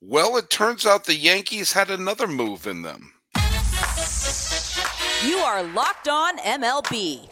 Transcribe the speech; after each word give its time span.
Well, 0.00 0.36
it 0.36 0.48
turns 0.48 0.86
out 0.86 1.06
the 1.06 1.16
Yankees 1.16 1.72
had 1.72 1.90
another 1.90 2.28
move 2.28 2.68
in 2.68 2.82
them. 2.82 3.14
You 5.26 5.38
are 5.38 5.64
Locked 5.64 6.06
On 6.06 6.38
MLB. 6.38 7.28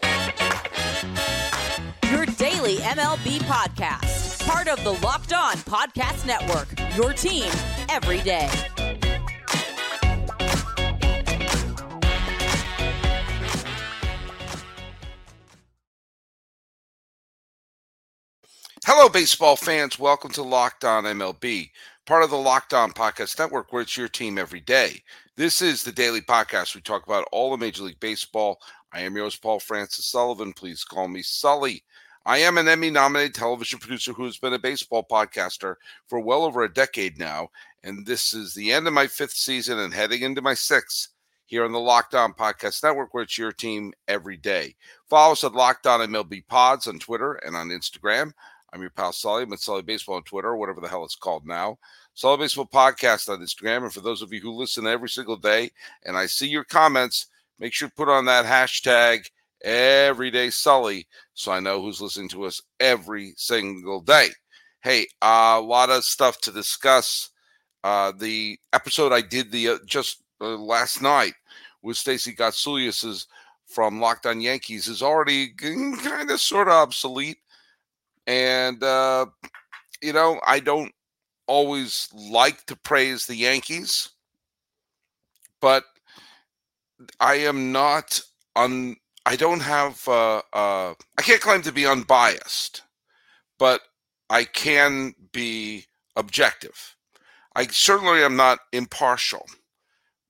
Your 2.10 2.26
daily 2.26 2.78
MLB 2.78 3.38
podcast. 3.42 4.44
Part 4.48 4.66
of 4.66 4.82
the 4.82 4.94
Locked 4.94 5.32
On 5.32 5.54
Podcast 5.58 6.26
Network. 6.26 6.68
Your 6.96 7.12
team 7.12 7.52
every 7.88 8.20
day. 8.22 8.50
Hello, 18.84 19.08
baseball 19.08 19.56
fans. 19.56 19.98
Welcome 19.98 20.30
to 20.32 20.42
Locked 20.42 20.84
On 20.84 21.04
MLB, 21.04 21.70
part 22.06 22.22
of 22.22 22.30
the 22.30 22.36
Locked 22.36 22.72
On 22.72 22.92
Podcast 22.92 23.36
Network, 23.36 23.72
where 23.72 23.82
it's 23.82 23.96
your 23.96 24.06
team 24.06 24.38
every 24.38 24.60
day. 24.60 25.02
This 25.34 25.60
is 25.60 25.82
the 25.82 25.90
daily 25.90 26.20
podcast. 26.20 26.76
We 26.76 26.80
talk 26.80 27.04
about 27.04 27.26
all 27.32 27.52
of 27.52 27.58
Major 27.58 27.82
League 27.82 27.98
Baseball. 27.98 28.60
I 28.92 29.00
am 29.00 29.16
yours, 29.16 29.34
Paul 29.34 29.58
Francis 29.58 30.06
Sullivan. 30.06 30.52
Please 30.52 30.84
call 30.84 31.08
me 31.08 31.22
Sully. 31.22 31.82
I 32.24 32.38
am 32.38 32.58
an 32.58 32.68
Emmy 32.68 32.90
nominated 32.90 33.34
television 33.34 33.80
producer 33.80 34.12
who 34.12 34.24
has 34.24 34.38
been 34.38 34.52
a 34.52 34.58
baseball 34.58 35.04
podcaster 35.10 35.74
for 36.06 36.20
well 36.20 36.44
over 36.44 36.62
a 36.62 36.72
decade 36.72 37.18
now. 37.18 37.48
And 37.82 38.06
this 38.06 38.32
is 38.32 38.54
the 38.54 38.72
end 38.72 38.86
of 38.86 38.92
my 38.92 39.08
fifth 39.08 39.34
season 39.34 39.80
and 39.80 39.92
heading 39.92 40.22
into 40.22 40.42
my 40.42 40.54
sixth 40.54 41.08
here 41.46 41.64
on 41.64 41.72
the 41.72 41.80
Locked 41.80 42.14
On 42.14 42.32
Podcast 42.32 42.84
Network, 42.84 43.14
where 43.14 43.24
it's 43.24 43.36
your 43.36 43.52
team 43.52 43.92
every 44.06 44.36
day. 44.36 44.76
Follow 45.10 45.32
us 45.32 45.42
at 45.42 45.54
Locked 45.54 45.88
On 45.88 45.98
MLB 46.00 46.46
Pods 46.46 46.86
on 46.86 47.00
Twitter 47.00 47.34
and 47.34 47.56
on 47.56 47.68
Instagram. 47.70 48.32
I'm 48.76 48.82
your 48.82 48.90
pal 48.90 49.10
Sully. 49.10 49.44
I'm 49.44 49.52
at 49.54 49.60
Sully 49.60 49.80
Baseball 49.80 50.16
on 50.16 50.22
Twitter, 50.24 50.48
or 50.48 50.58
whatever 50.58 50.82
the 50.82 50.88
hell 50.88 51.02
it's 51.02 51.16
called 51.16 51.46
now. 51.46 51.78
Sully 52.12 52.36
Baseball 52.36 52.66
Podcast 52.66 53.30
on 53.30 53.40
Instagram. 53.40 53.84
And 53.84 53.92
for 53.92 54.02
those 54.02 54.20
of 54.20 54.34
you 54.34 54.40
who 54.42 54.52
listen 54.52 54.86
every 54.86 55.08
single 55.08 55.38
day 55.38 55.70
and 56.04 56.14
I 56.14 56.26
see 56.26 56.46
your 56.46 56.64
comments, 56.64 57.28
make 57.58 57.72
sure 57.72 57.88
to 57.88 57.94
put 57.94 58.10
on 58.10 58.26
that 58.26 58.44
hashtag 58.44 59.30
everyday 59.64 60.50
Sully 60.50 61.06
so 61.32 61.52
I 61.52 61.60
know 61.60 61.80
who's 61.80 62.02
listening 62.02 62.28
to 62.30 62.44
us 62.44 62.60
every 62.78 63.32
single 63.38 64.02
day. 64.02 64.28
Hey, 64.82 65.06
uh, 65.22 65.56
a 65.56 65.60
lot 65.62 65.88
of 65.88 66.04
stuff 66.04 66.38
to 66.42 66.52
discuss. 66.52 67.30
Uh, 67.82 68.12
the 68.18 68.58
episode 68.74 69.10
I 69.10 69.22
did 69.22 69.50
the 69.52 69.68
uh, 69.68 69.78
just 69.86 70.22
uh, 70.42 70.48
last 70.48 71.00
night 71.00 71.32
with 71.80 71.96
Stacey 71.96 72.34
Gotsulias's 72.34 73.26
from 73.66 74.00
Locked 74.02 74.26
On 74.26 74.38
Yankees 74.38 74.86
is 74.86 75.02
already 75.02 75.48
kind 75.54 76.30
of 76.30 76.40
sort 76.42 76.68
of 76.68 76.74
obsolete. 76.74 77.38
And, 78.26 78.82
uh, 78.82 79.26
you 80.02 80.12
know, 80.12 80.40
I 80.46 80.60
don't 80.60 80.92
always 81.46 82.08
like 82.12 82.64
to 82.66 82.76
praise 82.76 83.26
the 83.26 83.36
Yankees, 83.36 84.10
but 85.60 85.84
I 87.20 87.36
am 87.36 87.72
not 87.72 88.20
un. 88.54 88.96
I 89.24 89.36
don't 89.36 89.60
have. 89.60 90.06
Uh, 90.08 90.42
uh, 90.52 90.94
I 91.18 91.22
can't 91.22 91.40
claim 91.40 91.62
to 91.62 91.72
be 91.72 91.86
unbiased, 91.86 92.82
but 93.58 93.80
I 94.30 94.44
can 94.44 95.14
be 95.32 95.86
objective. 96.16 96.96
I 97.54 97.66
certainly 97.66 98.22
am 98.22 98.36
not 98.36 98.60
impartial, 98.72 99.46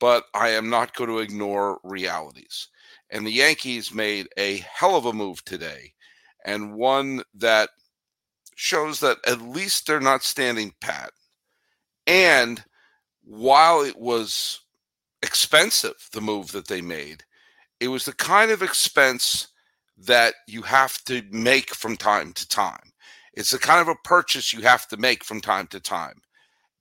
but 0.01 0.25
I 0.35 0.51
am 0.51 0.71
not 0.71 0.95
going 0.95 1.11
to 1.11 1.19
ignore 1.19 1.79
realities. 1.83 2.69
And 3.11 3.27
the 3.27 3.33
Yankees 3.33 3.93
made 3.93 4.29
a 4.37 4.59
hell 4.59 4.97
of 4.97 5.07
a 5.07 5.13
move 5.13 5.45
today, 5.45 5.93
and 6.45 6.75
one 6.75 7.23
that 7.35 7.71
shows 8.57 9.01
that 9.01 9.19
at 9.27 9.41
least 9.41 9.87
they're 9.87 10.01
not 10.01 10.25
standing 10.25 10.73
pat. 10.81 11.13
And 12.07 12.65
while 13.23 13.83
it 13.83 13.97
was 13.97 14.61
expensive, 15.23 16.09
the 16.13 16.21
move 16.21 16.53
that 16.53 16.67
they 16.67 16.81
made, 16.81 17.23
it 17.81 17.89
was 17.89 18.05
the 18.05 18.15
kind 18.15 18.51
of 18.51 18.63
expense 18.63 19.49
that 19.99 20.35
you 20.49 20.63
have 20.63 20.99
to 21.05 21.23
make 21.31 21.75
from 21.75 21.97
time 21.97 22.33
to 22.33 22.49
time. 22.49 22.93
It's 23.35 23.51
the 23.51 23.59
kind 23.59 23.81
of 23.81 23.89
a 23.89 23.95
purchase 24.05 24.53
you 24.53 24.63
have 24.63 24.89
to 24.89 24.97
make 24.97 25.23
from 25.23 25.41
time 25.41 25.67
to 25.69 25.81
time. 25.81 26.21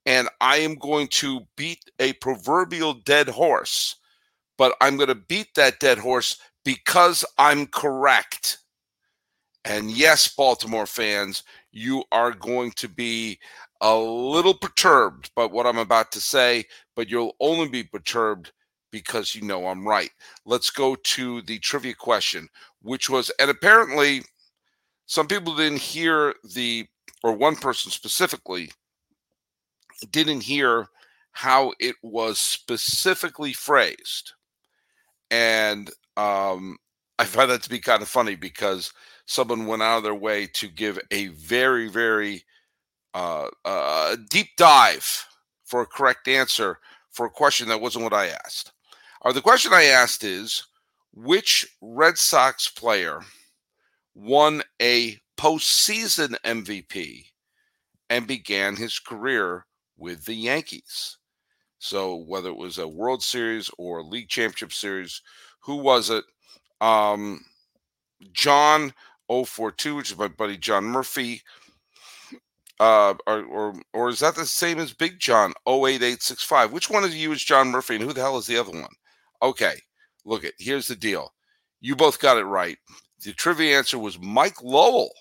And 0.05 0.29
I 0.39 0.57
am 0.57 0.75
going 0.75 1.07
to 1.07 1.41
beat 1.57 1.83
a 1.99 2.13
proverbial 2.13 2.93
dead 2.93 3.27
horse, 3.27 3.97
but 4.57 4.75
I'm 4.79 4.95
going 4.95 5.09
to 5.09 5.15
beat 5.15 5.55
that 5.55 5.79
dead 5.79 5.97
horse 5.97 6.37
because 6.63 7.25
I'm 7.37 7.67
correct. 7.67 8.59
And 9.65 9.89
yes, 9.89 10.33
Baltimore 10.33 10.85
fans, 10.85 11.43
you 11.75 12.05
are 12.13 12.31
going 12.31 12.71
to 12.71 12.87
be 12.87 13.37
a 13.81 13.95
little 13.95 14.53
perturbed 14.53 15.29
by 15.35 15.45
what 15.45 15.67
I'm 15.67 15.77
about 15.77 16.09
to 16.13 16.21
say, 16.21 16.63
but 16.95 17.09
you'll 17.09 17.35
only 17.41 17.67
be 17.67 17.83
perturbed 17.83 18.53
because 18.91 19.35
you 19.35 19.41
know 19.41 19.67
I'm 19.67 19.85
right. 19.85 20.09
Let's 20.45 20.69
go 20.69 20.95
to 20.95 21.41
the 21.41 21.59
trivia 21.59 21.93
question, 21.93 22.47
which 22.81 23.09
was, 23.09 23.29
and 23.41 23.51
apparently 23.51 24.21
some 25.05 25.27
people 25.27 25.53
didn't 25.53 25.81
hear 25.81 26.33
the, 26.53 26.87
or 27.23 27.33
one 27.33 27.57
person 27.57 27.91
specifically 27.91 28.71
didn't 30.11 30.41
hear 30.41 30.87
how 31.33 31.73
it 31.81 31.95
was 32.01 32.39
specifically 32.39 33.51
phrased. 33.51 34.31
And 35.29 35.89
um, 36.15 36.77
I 37.19 37.25
find 37.25 37.51
that 37.51 37.63
to 37.63 37.69
be 37.69 37.79
kind 37.79 38.01
of 38.01 38.07
funny 38.07 38.35
because 38.35 38.93
someone 39.25 39.65
went 39.65 39.81
out 39.81 39.97
of 39.97 40.03
their 40.03 40.15
way 40.15 40.47
to 40.47 40.67
give 40.67 40.99
a 41.11 41.27
very, 41.27 41.89
very 41.89 42.43
uh, 43.13 43.47
uh, 43.63 44.15
deep 44.29 44.49
dive 44.57 45.25
for 45.63 45.81
a 45.81 45.85
correct 45.85 46.27
answer 46.27 46.79
for 47.11 47.25
a 47.25 47.31
question 47.31 47.67
that 47.69 47.81
wasn't 47.81 48.03
what 48.03 48.13
I 48.13 48.27
asked. 48.27 48.71
Or 49.21 49.31
uh, 49.31 49.33
the 49.33 49.41
question 49.41 49.73
I 49.73 49.85
asked 49.85 50.23
is 50.23 50.63
which 51.13 51.65
Red 51.81 52.17
Sox 52.17 52.67
player 52.69 53.21
won 54.13 54.61
a 54.81 55.17
postseason 55.37 56.35
MVP 56.43 57.25
and 58.09 58.27
began 58.27 58.75
his 58.75 58.99
career 58.99 59.65
with 59.97 60.25
the 60.25 60.35
Yankees? 60.35 61.17
So 61.79 62.15
whether 62.15 62.49
it 62.49 62.57
was 62.57 62.77
a 62.77 62.87
World 62.87 63.23
Series 63.23 63.69
or 63.77 64.03
League 64.03 64.29
Championship 64.29 64.73
Series, 64.73 65.21
who 65.61 65.77
was 65.77 66.09
it? 66.09 66.25
Um, 66.81 67.45
John 68.33 68.93
042, 69.29 69.95
which 69.95 70.11
is 70.11 70.17
my 70.17 70.27
buddy 70.27 70.57
John 70.57 70.85
Murphy. 70.85 71.41
Uh, 72.79 73.13
or, 73.25 73.43
or 73.45 73.73
or 73.93 74.09
is 74.09 74.19
that 74.19 74.35
the 74.35 74.45
same 74.45 74.79
as 74.79 74.91
Big 74.91 75.17
John 75.19 75.53
08865? 75.65 76.73
Which 76.73 76.89
one 76.89 77.05
of 77.05 77.13
you 77.13 77.31
is 77.31 77.43
John 77.43 77.69
Murphy 77.69 77.95
and 77.95 78.03
who 78.03 78.11
the 78.11 78.21
hell 78.21 78.37
is 78.37 78.47
the 78.47 78.57
other 78.57 78.71
one? 78.71 78.91
Okay, 79.41 79.75
look 80.25 80.43
it. 80.43 80.55
Here's 80.59 80.87
the 80.87 80.95
deal. 80.95 81.33
You 81.79 81.95
both 81.95 82.19
got 82.19 82.37
it 82.37 82.43
right. 82.43 82.77
The 83.23 83.31
trivia 83.31 83.77
answer 83.77 83.97
was 83.97 84.19
Mike 84.19 84.61
Lowell. 84.61 85.11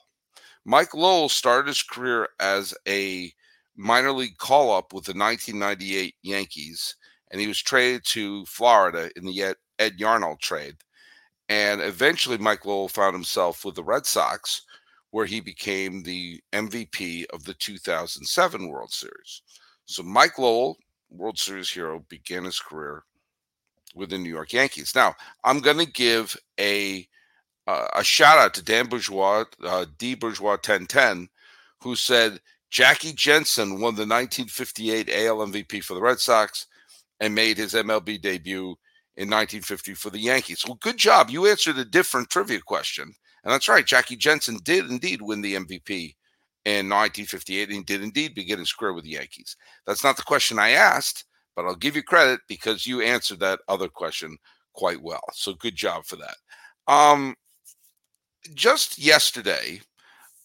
Mike 0.65 0.95
Lowell 0.95 1.29
started 1.29 1.69
his 1.69 1.83
career 1.83 2.29
as 2.41 2.75
a 2.89 3.33
minor 3.77 4.13
league 4.13 4.39
call 4.39 4.75
up 4.75 4.93
with 4.93 5.05
the 5.05 5.13
1998 5.13 6.15
Yankees, 6.23 6.97
and 7.31 7.41
he 7.41 7.47
was 7.47 7.61
traded 7.61 8.05
to 8.07 8.45
Florida 8.47 9.11
in 9.17 9.25
the 9.25 9.55
Ed, 9.79 9.99
Yarnall 9.99 10.41
trade. 10.41 10.77
And 11.49 11.81
eventually, 11.81 12.39
Mike 12.39 12.65
Lowell 12.65 12.89
found 12.89 13.15
himself 13.15 13.65
with 13.65 13.75
the 13.75 13.85
Red 13.85 14.07
Sox, 14.07 14.63
where 15.11 15.27
he 15.27 15.41
became 15.41 16.03
the 16.03 16.41
MVP 16.53 17.27
of 17.33 17.45
the 17.45 17.55
2007 17.55 18.69
World 18.69 18.91
Series. 18.91 19.43
So, 19.87 20.03
Mike 20.03 20.39
Lowell, 20.39 20.79
World 21.11 21.39
Series 21.39 21.71
hero, 21.71 22.05
began 22.09 22.45
his 22.45 22.59
career 22.59 23.05
with 23.95 24.11
the 24.11 24.19
New 24.19 24.31
York 24.31 24.53
Yankees. 24.53 24.95
Now, 24.95 25.15
I'm 25.45 25.61
going 25.61 25.79
to 25.79 25.87
give 25.87 26.37
a 26.59 27.07
uh, 27.67 27.89
a 27.95 28.05
shout 28.05 28.39
out 28.39 28.55
to 28.55 28.63
Dan 28.63 28.89
Bourgeois, 28.89 29.45
uh, 29.63 29.87
D 29.97 30.15
Bourgeois 30.15 30.51
1010, 30.51 31.29
who 31.81 31.97
said 31.97 32.41
Jackie 32.71 33.13
Jensen 33.13 33.81
won 33.81 33.95
the 33.95 34.07
1958 34.07 35.09
AL 35.09 35.39
MVP 35.47 35.83
for 35.83 35.95
the 35.95 36.03
Red 36.03 36.19
Sox 36.19 36.67
and 37.21 37.35
made 37.35 37.57
his 37.57 37.75
MLB 37.75 38.21
debut 38.21 38.77
in 39.17 39.29
1950 39.29 39.95
for 39.95 40.11
the 40.11 40.19
Yankees. 40.19 40.65
Well, 40.67 40.79
good 40.81 40.97
job. 40.97 41.31
You 41.31 41.47
answered 41.47 41.79
a 41.79 41.85
different 41.85 42.31
trivia 42.31 42.61
question. 42.61 43.15
And 43.45 43.53
that's 43.53 43.69
right. 43.69 43.87
Jackie 43.87 44.17
Jensen 44.17 44.59
did 44.63 44.91
indeed 44.91 45.23
win 45.23 45.41
the 45.41 45.55
MVP 45.55 46.15
in 46.65 46.89
1958 46.89 47.71
and 47.71 47.87
did 47.87 48.03
indeed 48.03 48.35
begin 48.35 48.59
his 48.59 48.73
career 48.73 48.95
with 48.95 49.05
the 49.05 49.11
Yankees. 49.11 49.57
That's 49.87 50.03
not 50.03 50.17
the 50.17 50.23
question 50.23 50.59
I 50.59 50.71
asked, 50.71 51.27
but 51.55 51.67
I'll 51.67 51.77
give 51.77 51.95
you 51.95 52.03
credit 52.03 52.41
because 52.49 52.87
you 52.87 53.03
answered 53.03 53.41
that 53.41 53.61
other 53.69 53.89
question 53.89 54.37
quite 54.73 55.01
well. 55.01 55.23
So 55.33 55.53
good 55.55 55.77
job 55.77 56.07
for 56.07 56.17
that. 56.17 56.37
Um, 56.89 57.35
just 58.55 58.99
yesterday, 58.99 59.81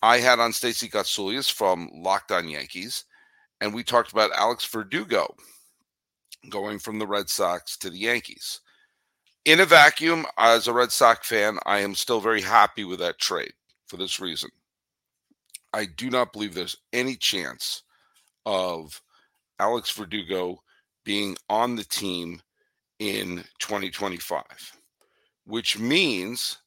I 0.01 0.19
had 0.19 0.39
on 0.39 0.54
Stacey 0.54 0.88
Gotsulias 0.88 1.51
from 1.51 1.89
Locked 1.94 2.31
On 2.31 2.48
Yankees, 2.48 3.06
and 3.62 3.74
we 3.74 3.83
talked 3.83 4.12
about 4.12 4.31
Alex 4.31 4.66
Verdugo 4.66 5.33
going 6.48 6.80
from 6.80 7.00
the 7.00 7.08
Red 7.08 7.30
Sox 7.30 7.78
to 7.78 7.90
the 7.90 7.98
Yankees. 7.98 8.62
In 9.46 9.60
a 9.60 9.66
vacuum, 9.66 10.26
as 10.38 10.68
a 10.68 10.74
Red 10.74 10.92
Sox 10.92 11.28
fan, 11.28 11.58
I 11.66 11.80
am 11.80 11.96
still 11.96 12.22
very 12.22 12.42
happy 12.42 12.84
with 12.84 13.00
that 13.00 13.20
trade 13.20 13.54
for 13.88 13.98
this 13.98 14.20
reason. 14.20 14.50
I 15.74 15.86
do 15.86 16.10
not 16.10 16.34
believe 16.34 16.54
there's 16.54 16.78
any 16.94 17.16
chance 17.16 17.84
of 18.46 19.02
Alex 19.60 19.92
Verdugo 19.92 20.62
being 21.04 21.38
on 21.50 21.76
the 21.76 21.84
team 21.84 22.42
in 23.00 23.44
2025, 23.60 24.44
which 25.46 25.80
means 25.80 26.58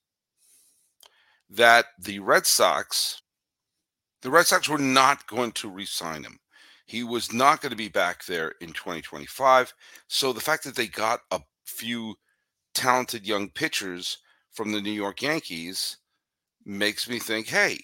that 1.51 1.87
the 1.99 2.19
Red 2.21 2.47
Sox, 2.47 3.23
the 4.23 4.31
Red 4.31 4.47
Sox 4.47 4.69
were 4.69 4.79
not 4.79 5.27
going 5.27 5.53
to 5.53 5.69
re-sign 5.69 6.25
him. 6.25 6.39
He 6.93 7.05
was 7.05 7.33
not 7.33 7.63
going 7.63 7.71
to 7.71 7.77
be 7.77 7.89
back 7.89 8.27
there 8.27 8.53
in 8.61 8.69
2025. 8.75 9.73
So 10.09 10.31
the 10.31 10.43
fact 10.43 10.63
that 10.65 10.77
they 10.77 10.89
got 10.89 11.21
a 11.31 11.41
few 11.65 12.17
talented 12.75 13.27
young 13.27 13.49
pitchers 13.49 14.19
from 14.53 14.73
the 14.73 14.81
New 14.83 14.93
York 14.93 15.23
Yankees 15.23 15.97
makes 16.67 17.09
me 17.09 17.19
think, 17.19 17.47
hey, 17.47 17.79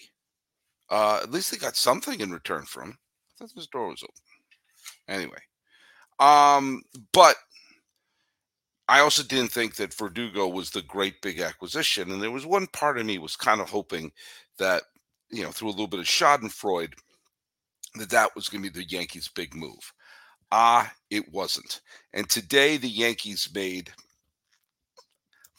uh, 0.91 1.21
at 1.23 1.31
least 1.31 1.49
they 1.49 1.57
got 1.57 1.75
something 1.75 2.19
in 2.19 2.29
return 2.29 2.65
from. 2.65 2.89
I 2.91 3.33
thought 3.39 3.55
this 3.55 3.65
door 3.65 3.87
was 3.87 4.03
open. 4.03 4.13
Anyway, 5.07 5.41
um, 6.19 6.83
but 7.11 7.35
I 8.87 8.99
also 8.99 9.23
didn't 9.23 9.51
think 9.51 9.77
that 9.77 9.95
Verdugo 9.95 10.47
was 10.47 10.69
the 10.69 10.83
great 10.83 11.19
big 11.23 11.39
acquisition, 11.39 12.11
and 12.11 12.21
there 12.21 12.29
was 12.29 12.45
one 12.45 12.67
part 12.67 12.99
of 12.99 13.07
me 13.07 13.17
was 13.17 13.35
kind 13.35 13.59
of 13.59 13.71
hoping 13.71 14.11
that 14.59 14.83
you 15.31 15.41
know 15.41 15.49
through 15.49 15.69
a 15.69 15.71
little 15.71 15.87
bit 15.87 15.99
of 15.99 16.05
Schadenfreude 16.05 16.93
that 17.95 18.09
that 18.09 18.35
was 18.35 18.49
going 18.49 18.63
to 18.63 18.71
be 18.71 18.79
the 18.79 18.89
Yankees' 18.89 19.29
big 19.33 19.55
move. 19.55 19.93
Ah, 20.51 20.91
it 21.09 21.31
wasn't. 21.31 21.81
And 22.13 22.29
today 22.29 22.77
the 22.77 22.89
Yankees 22.89 23.49
made, 23.53 23.91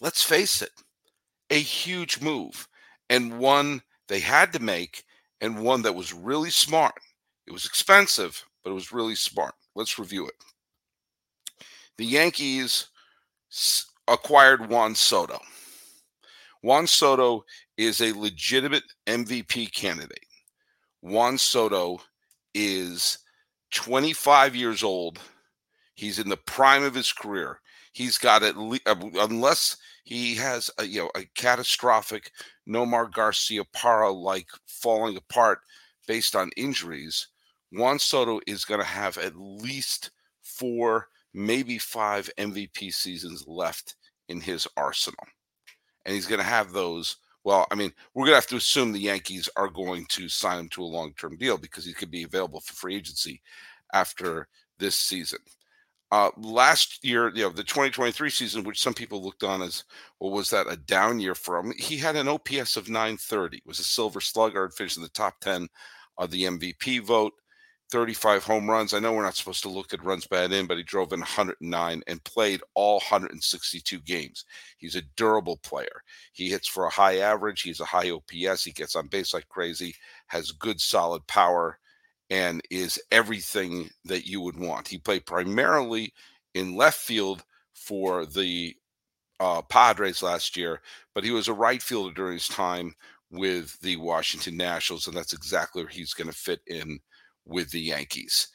let's 0.01 0.23
face 0.23 0.63
it, 0.63 0.73
a 1.51 1.59
huge 1.59 2.21
move 2.21 2.69
and 3.09 3.39
one 3.39 3.83
they 4.09 4.21
had 4.21 4.53
to 4.53 4.59
make 4.61 5.05
and 5.41 5.63
one 5.63 5.83
that 5.83 5.95
was 5.95 6.13
really 6.13 6.51
smart. 6.51 6.95
It 7.47 7.53
was 7.53 7.65
expensive, 7.65 8.45
but 8.63 8.71
it 8.71 8.75
was 8.75 8.93
really 8.93 9.15
smart. 9.15 9.55
Let's 9.75 9.99
review 9.99 10.27
it. 10.27 10.35
The 11.97 12.07
Yankees 12.07 12.89
acquired 14.09 14.69
Juan 14.69 14.95
Soto. 14.95 15.39
Juan 16.63 16.87
Soto 16.87 17.45
is 17.77 18.01
a 18.01 18.13
legitimate 18.13 18.85
MVP 19.07 19.73
candidate. 19.73 20.25
Juan 21.01 21.39
Soto 21.39 22.01
is 22.55 23.19
25 23.73 24.57
years 24.57 24.83
old. 24.83 25.19
He's 25.95 26.19
in 26.19 26.29
the 26.29 26.37
prime 26.37 26.83
of 26.83 26.95
his 26.95 27.13
career. 27.13 27.61
He's 27.93 28.19
got 28.19 28.43
at 28.43 28.57
least, 28.57 28.87
uh, 28.87 28.97
unless 29.19 29.77
he 30.05 30.35
has 30.37 30.71
a, 30.79 30.85
you 30.85 31.01
know 31.01 31.11
a 31.15 31.25
catastrophic 31.37 32.33
Nomar 32.69 33.11
Garciaparra 33.11 34.15
like 34.15 34.49
falling 34.67 35.17
apart 35.17 35.61
based 36.07 36.35
on 36.35 36.51
injuries. 36.57 37.29
Juan 37.73 37.99
Soto 37.99 38.41
is 38.47 38.65
going 38.65 38.81
to 38.81 38.87
have 38.87 39.19
at 39.19 39.37
least 39.37 40.11
four, 40.43 41.09
maybe 41.35 41.79
five 41.79 42.31
MVP 42.39 42.93
seasons 42.93 43.45
left 43.47 43.95
in 44.29 44.41
his 44.41 44.67
arsenal, 44.77 45.25
and 46.05 46.15
he's 46.15 46.27
going 46.27 46.41
to 46.41 46.45
have 46.45 46.73
those 46.73 47.17
well, 47.45 47.67
I 47.71 47.75
mean, 47.75 47.93
we're 48.15 48.27
going 48.27 48.33
to 48.33 48.41
have 48.41 48.47
to 48.49 48.57
assume 48.57 48.93
the 48.93 48.99
Yankees 48.99 49.49
are 49.57 49.69
going 49.69 50.07
to 50.11 50.29
sign 50.29 50.59
him 50.59 50.69
to 50.71 50.83
a 50.83 50.85
long 50.85 51.13
term 51.15 51.37
deal 51.37 51.57
because 51.57 51.85
he 51.85 51.95
could 51.95 52.11
be 52.11 52.25
available 52.25 52.61
for 52.61 52.75
free 52.75 52.97
agency 52.97 53.41
after 53.95 54.47
this 54.79 54.97
season. 54.97 55.39
Uh, 56.13 56.31
last 56.37 57.05
year, 57.05 57.31
you 57.35 57.43
know, 57.43 57.51
the 57.51 57.63
2023 57.63 58.31
season, 58.31 58.65
which 58.65 58.83
some 58.83 58.93
people 58.93 59.23
looked 59.23 59.45
on 59.45 59.63
as, 59.63 59.85
well, 60.19 60.33
was 60.33 60.51
that 60.51 60.67
a 60.69 60.77
down 60.77 61.21
year 61.21 61.37
for 61.37 61.59
him? 61.59 61.73
He 61.79 61.97
had 61.97 62.17
an 62.17 62.29
OPS 62.29 62.77
of 62.77 62.89
930, 62.89 63.63
was 63.65 63.79
a 63.79 63.85
silver 63.85 64.21
slugger, 64.21 64.69
finished 64.71 64.97
in 64.97 65.05
the 65.05 65.09
top 65.11 65.39
10 65.41 65.69
of 66.19 66.31
the 66.33 66.45
MVP 66.45 67.01
vote. 67.03 67.33
35 67.91 68.45
home 68.45 68.71
runs. 68.71 68.95
I 68.95 68.99
know 69.01 69.13
we're 69.13 69.23
not 69.25 69.37
supposed 69.37 69.63
to 69.63 69.69
look 69.69 69.93
at 69.93 70.05
runs 70.05 70.27
batted 70.27 70.53
in, 70.53 70.67
but 70.67 70.77
he 70.77 70.83
drove 70.83 71.13
in 71.13 71.21
109 71.21 72.03
and 72.07 72.25
played 72.25 72.61
all 72.75 72.95
162 72.95 74.01
games. 74.01 74.45
He's 74.79 74.97
a 74.97 75.03
durable 75.17 75.59
player. 75.59 76.03
He 76.33 76.49
hits 76.51 76.69
for 76.69 76.87
a 76.87 76.91
high 76.91 77.19
average. 77.19 77.63
He's 77.63 77.81
a 77.81 77.85
high 77.85 78.11
OPS. 78.11 78.65
He 78.65 78.73
gets 78.73 78.97
on 78.97 79.09
base 79.09 79.35
like 79.35 79.49
crazy, 79.49 79.95
has 80.27 80.53
good 80.53 80.81
solid 80.81 81.27
power, 81.27 81.79
and 82.31 82.63
is 82.71 83.01
everything 83.11 83.91
that 84.05 84.27
you 84.27 84.41
would 84.41 84.59
want. 84.59 84.87
He 84.87 84.99
played 84.99 85.27
primarily 85.27 86.13
in 86.55 86.77
left 86.77 86.99
field 86.99 87.43
for 87.75 88.25
the 88.27 88.75
uh, 89.41 89.63
Padres 89.63 90.23
last 90.23 90.57
year, 90.57 90.81
but 91.15 91.25
he 91.25 91.31
was 91.31 91.49
a 91.49 91.53
right 91.55 91.83
fielder 91.83 92.13
during 92.15 92.35
his 92.35 92.49
time 92.49 92.95
with 93.31 93.81
the 93.81 93.97
Washington 93.97 94.57
Nationals, 94.57 95.07
and 95.07 95.17
that's 95.17 95.33
exactly 95.33 95.83
where 95.83 95.91
he's 95.91 96.15
going 96.15 96.29
to 96.29 96.37
fit 96.37 96.61
in 96.67 97.01
with 97.47 97.71
the 97.71 97.81
Yankees. 97.81 98.49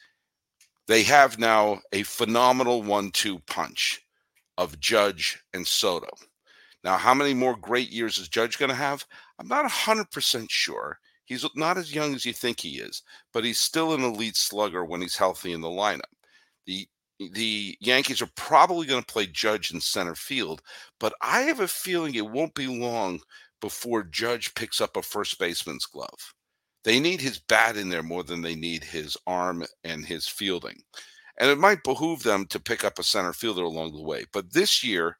They 0.88 1.02
have 1.04 1.38
now 1.38 1.80
a 1.92 2.02
phenomenal 2.04 2.82
one 2.82 3.10
two 3.10 3.40
punch 3.40 4.00
of 4.58 4.80
Judge 4.80 5.42
and 5.52 5.66
Soto. 5.66 6.08
Now, 6.84 6.96
how 6.96 7.14
many 7.14 7.34
more 7.34 7.56
great 7.56 7.90
years 7.90 8.18
is 8.18 8.28
Judge 8.28 8.58
going 8.58 8.68
to 8.68 8.74
have? 8.74 9.04
I'm 9.38 9.48
not 9.48 9.68
100% 9.68 10.46
sure. 10.48 10.98
He's 11.24 11.44
not 11.56 11.76
as 11.76 11.92
young 11.92 12.14
as 12.14 12.24
you 12.24 12.32
think 12.32 12.60
he 12.60 12.78
is, 12.78 13.02
but 13.32 13.44
he's 13.44 13.58
still 13.58 13.92
an 13.92 14.04
elite 14.04 14.36
slugger 14.36 14.84
when 14.84 15.00
he's 15.00 15.16
healthy 15.16 15.52
in 15.52 15.60
the 15.60 15.68
lineup. 15.68 16.02
The 16.66 16.88
the 17.18 17.76
Yankees 17.80 18.20
are 18.20 18.30
probably 18.36 18.86
going 18.86 19.02
to 19.02 19.12
play 19.12 19.26
Judge 19.26 19.72
in 19.72 19.80
center 19.80 20.14
field, 20.14 20.60
but 21.00 21.14
I 21.22 21.42
have 21.42 21.60
a 21.60 21.68
feeling 21.68 22.14
it 22.14 22.28
won't 22.28 22.54
be 22.54 22.66
long 22.66 23.20
before 23.62 24.02
Judge 24.02 24.54
picks 24.54 24.82
up 24.82 24.96
a 24.96 25.02
first 25.02 25.38
baseman's 25.38 25.86
glove. 25.86 26.34
They 26.86 27.00
need 27.00 27.20
his 27.20 27.40
bat 27.40 27.76
in 27.76 27.88
there 27.88 28.04
more 28.04 28.22
than 28.22 28.42
they 28.42 28.54
need 28.54 28.84
his 28.84 29.16
arm 29.26 29.64
and 29.82 30.06
his 30.06 30.28
fielding. 30.28 30.80
And 31.36 31.50
it 31.50 31.58
might 31.58 31.82
behoove 31.82 32.22
them 32.22 32.46
to 32.46 32.60
pick 32.60 32.84
up 32.84 33.00
a 33.00 33.02
center 33.02 33.32
fielder 33.32 33.64
along 33.64 33.92
the 33.92 34.04
way. 34.04 34.24
But 34.32 34.52
this 34.52 34.84
year, 34.84 35.18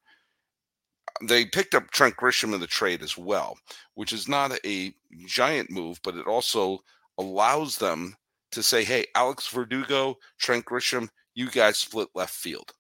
they 1.21 1.45
picked 1.45 1.75
up 1.75 1.91
Trent 1.91 2.15
Grisham 2.15 2.55
in 2.55 2.61
the 2.61 2.69
trade 2.69 3.03
as 3.03 3.19
well, 3.19 3.59
which 3.95 4.13
is 4.13 4.29
not 4.29 4.57
a 4.65 4.95
giant 5.27 5.69
move, 5.69 5.99
but 6.05 6.15
it 6.15 6.29
also 6.29 6.85
allows 7.19 7.79
them 7.79 8.15
to 8.53 8.63
say, 8.63 8.85
hey, 8.85 9.05
Alex 9.17 9.49
Verdugo, 9.49 10.19
Trent 10.39 10.65
Grisham, 10.65 11.09
you 11.35 11.51
guys 11.51 11.79
split 11.79 12.07
left 12.15 12.33
field. 12.35 12.71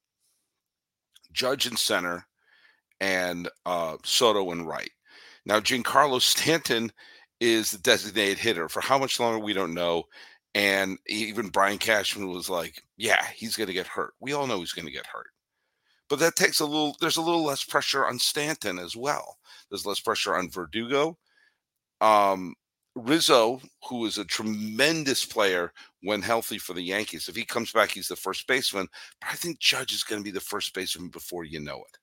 Judge 1.32 1.66
in 1.66 1.76
center 1.76 2.24
and 3.00 3.48
uh, 3.66 3.96
Soto 4.04 4.52
in 4.52 4.64
right. 4.64 4.92
Now, 5.44 5.58
Giancarlo 5.58 6.20
Stanton 6.22 6.92
is 7.40 7.70
the 7.70 7.78
designated 7.78 8.38
hitter. 8.38 8.68
For 8.68 8.80
how 8.80 8.98
much 8.98 9.20
longer, 9.20 9.38
we 9.38 9.52
don't 9.52 9.74
know. 9.74 10.04
And 10.54 10.98
even 11.06 11.48
Brian 11.48 11.78
Cashman 11.78 12.28
was 12.28 12.48
like, 12.48 12.82
yeah, 12.96 13.26
he's 13.34 13.56
going 13.56 13.66
to 13.66 13.74
get 13.74 13.86
hurt. 13.86 14.14
We 14.20 14.32
all 14.32 14.46
know 14.46 14.58
he's 14.60 14.72
going 14.72 14.86
to 14.86 14.92
get 14.92 15.06
hurt. 15.06 15.28
But 16.08 16.18
that 16.20 16.36
takes 16.36 16.60
a 16.60 16.64
little, 16.64 16.96
there's 17.00 17.18
a 17.18 17.22
little 17.22 17.44
less 17.44 17.64
pressure 17.64 18.06
on 18.06 18.18
Stanton 18.18 18.78
as 18.78 18.96
well. 18.96 19.36
There's 19.68 19.84
less 19.84 20.00
pressure 20.00 20.36
on 20.36 20.50
Verdugo. 20.50 21.18
Um, 22.00 22.54
Rizzo, 22.94 23.60
who 23.86 24.06
is 24.06 24.16
a 24.16 24.24
tremendous 24.24 25.24
player 25.24 25.72
when 26.02 26.22
healthy 26.22 26.56
for 26.56 26.72
the 26.72 26.82
Yankees, 26.82 27.28
if 27.28 27.36
he 27.36 27.44
comes 27.44 27.70
back, 27.72 27.90
he's 27.90 28.08
the 28.08 28.16
first 28.16 28.46
baseman. 28.46 28.88
But 29.20 29.30
I 29.30 29.34
think 29.34 29.58
Judge 29.58 29.92
is 29.92 30.04
going 30.04 30.22
to 30.22 30.24
be 30.24 30.30
the 30.30 30.40
first 30.40 30.72
baseman 30.72 31.08
before 31.08 31.44
you 31.44 31.60
know 31.60 31.76
it. 31.76 31.98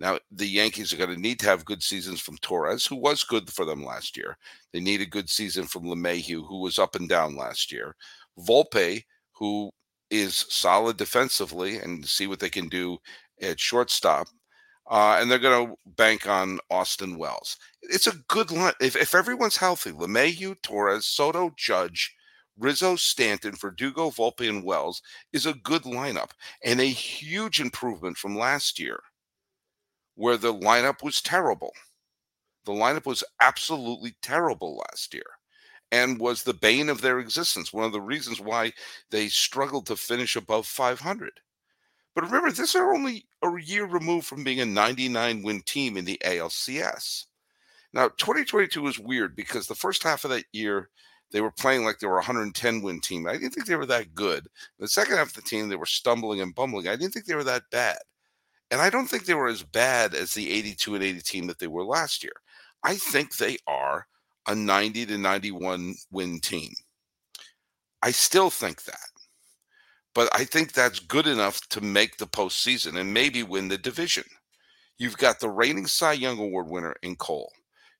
Now, 0.00 0.18
the 0.30 0.46
Yankees 0.46 0.94
are 0.94 0.96
going 0.96 1.14
to 1.14 1.20
need 1.20 1.38
to 1.40 1.46
have 1.46 1.66
good 1.66 1.82
seasons 1.82 2.20
from 2.20 2.38
Torres, 2.38 2.86
who 2.86 2.96
was 2.96 3.22
good 3.22 3.50
for 3.50 3.66
them 3.66 3.84
last 3.84 4.16
year. 4.16 4.38
They 4.72 4.80
need 4.80 5.02
a 5.02 5.06
good 5.06 5.28
season 5.28 5.66
from 5.66 5.84
LeMahieu, 5.84 6.48
who 6.48 6.62
was 6.62 6.78
up 6.78 6.94
and 6.94 7.06
down 7.06 7.36
last 7.36 7.70
year. 7.70 7.94
Volpe, 8.38 9.04
who 9.32 9.70
is 10.08 10.46
solid 10.48 10.96
defensively, 10.96 11.76
and 11.76 12.04
see 12.06 12.26
what 12.26 12.40
they 12.40 12.48
can 12.48 12.68
do 12.68 12.96
at 13.42 13.60
shortstop. 13.60 14.28
Uh, 14.90 15.18
and 15.20 15.30
they're 15.30 15.38
going 15.38 15.68
to 15.68 15.74
bank 15.84 16.26
on 16.26 16.58
Austin 16.70 17.18
Wells. 17.18 17.58
It's 17.82 18.06
a 18.06 18.16
good 18.26 18.50
line. 18.50 18.72
If, 18.80 18.96
if 18.96 19.14
everyone's 19.14 19.58
healthy, 19.58 19.92
LeMahieu, 19.92 20.56
Torres, 20.62 21.06
Soto, 21.06 21.52
Judge, 21.58 22.16
Rizzo, 22.58 22.96
Stanton, 22.96 23.54
Verdugo, 23.54 24.08
Volpe, 24.08 24.48
and 24.48 24.64
Wells 24.64 25.02
is 25.34 25.44
a 25.44 25.54
good 25.54 25.82
lineup 25.82 26.30
and 26.64 26.80
a 26.80 26.84
huge 26.84 27.60
improvement 27.60 28.16
from 28.16 28.36
last 28.36 28.78
year 28.78 29.00
where 30.20 30.36
the 30.36 30.52
lineup 30.52 31.02
was 31.02 31.22
terrible. 31.22 31.72
The 32.66 32.72
lineup 32.72 33.06
was 33.06 33.24
absolutely 33.40 34.16
terrible 34.20 34.76
last 34.76 35.14
year 35.14 35.24
and 35.90 36.20
was 36.20 36.42
the 36.42 36.52
bane 36.52 36.90
of 36.90 37.00
their 37.00 37.20
existence. 37.20 37.72
One 37.72 37.86
of 37.86 37.92
the 37.92 38.02
reasons 38.02 38.38
why 38.38 38.74
they 39.10 39.28
struggled 39.28 39.86
to 39.86 39.96
finish 39.96 40.36
above 40.36 40.66
500. 40.66 41.40
But 42.14 42.24
remember, 42.24 42.52
this 42.52 42.74
are 42.74 42.92
only 42.92 43.24
a 43.42 43.48
year 43.62 43.86
removed 43.86 44.26
from 44.26 44.44
being 44.44 44.60
a 44.60 44.66
99 44.66 45.42
win 45.42 45.62
team 45.62 45.96
in 45.96 46.04
the 46.04 46.20
ALCS. 46.22 47.24
Now, 47.94 48.08
2022 48.08 48.82
was 48.82 48.98
weird 48.98 49.34
because 49.34 49.68
the 49.68 49.74
first 49.74 50.02
half 50.02 50.24
of 50.24 50.30
that 50.32 50.44
year, 50.52 50.90
they 51.32 51.40
were 51.40 51.50
playing 51.50 51.86
like 51.86 51.98
they 51.98 52.06
were 52.06 52.16
a 52.18 52.26
110 52.28 52.82
win 52.82 53.00
team. 53.00 53.26
I 53.26 53.32
didn't 53.32 53.52
think 53.52 53.66
they 53.66 53.76
were 53.76 53.86
that 53.86 54.14
good. 54.14 54.48
The 54.78 54.86
second 54.86 55.16
half 55.16 55.28
of 55.28 55.34
the 55.34 55.42
team, 55.42 55.70
they 55.70 55.76
were 55.76 55.86
stumbling 55.86 56.42
and 56.42 56.54
bumbling. 56.54 56.88
I 56.88 56.96
didn't 56.96 57.12
think 57.12 57.24
they 57.24 57.36
were 57.36 57.44
that 57.44 57.62
bad. 57.72 57.96
And 58.70 58.80
I 58.80 58.90
don't 58.90 59.06
think 59.08 59.24
they 59.26 59.34
were 59.34 59.48
as 59.48 59.62
bad 59.62 60.14
as 60.14 60.32
the 60.34 60.50
82 60.52 60.94
and 60.94 61.04
80 61.04 61.20
team 61.22 61.46
that 61.48 61.58
they 61.58 61.66
were 61.68 61.84
last 61.84 62.22
year. 62.24 62.32
I 62.84 62.96
think 62.96 63.36
they 63.36 63.58
are 63.66 64.06
a 64.46 64.54
90 64.54 65.06
to 65.06 65.18
91 65.18 65.94
win 66.10 66.40
team. 66.40 66.72
I 68.02 68.10
still 68.10 68.50
think 68.50 68.84
that. 68.84 69.00
but 70.14 70.28
I 70.34 70.44
think 70.44 70.72
that's 70.72 70.98
good 71.00 71.26
enough 71.26 71.60
to 71.68 71.80
make 71.80 72.16
the 72.16 72.26
postseason 72.26 72.98
and 72.98 73.12
maybe 73.14 73.42
win 73.42 73.68
the 73.68 73.78
division. 73.78 74.24
You've 74.98 75.16
got 75.16 75.40
the 75.40 75.48
reigning 75.50 75.86
Cy 75.86 76.12
Young 76.14 76.38
Award 76.38 76.68
winner 76.68 76.94
in 77.02 77.16
Cole. 77.16 77.52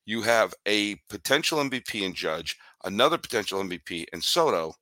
You 0.05 0.21
have 0.23 0.53
a 0.65 0.95
potential 1.09 1.59
MVP 1.59 2.01
in 2.01 2.13
Judge, 2.13 2.57
another 2.83 3.17
potential 3.17 3.63
MVP 3.63 4.05
in 4.13 4.21
Soto. 4.21 4.73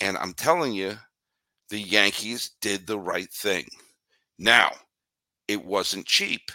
And 0.00 0.16
I'm 0.18 0.34
telling 0.34 0.72
you, 0.74 0.96
the 1.70 1.80
Yankees 1.80 2.52
did 2.60 2.86
the 2.86 2.98
right 2.98 3.30
thing. 3.32 3.66
Now, 4.38 4.70
it 5.48 5.64
wasn't 5.64 6.06
cheap. 6.06 6.52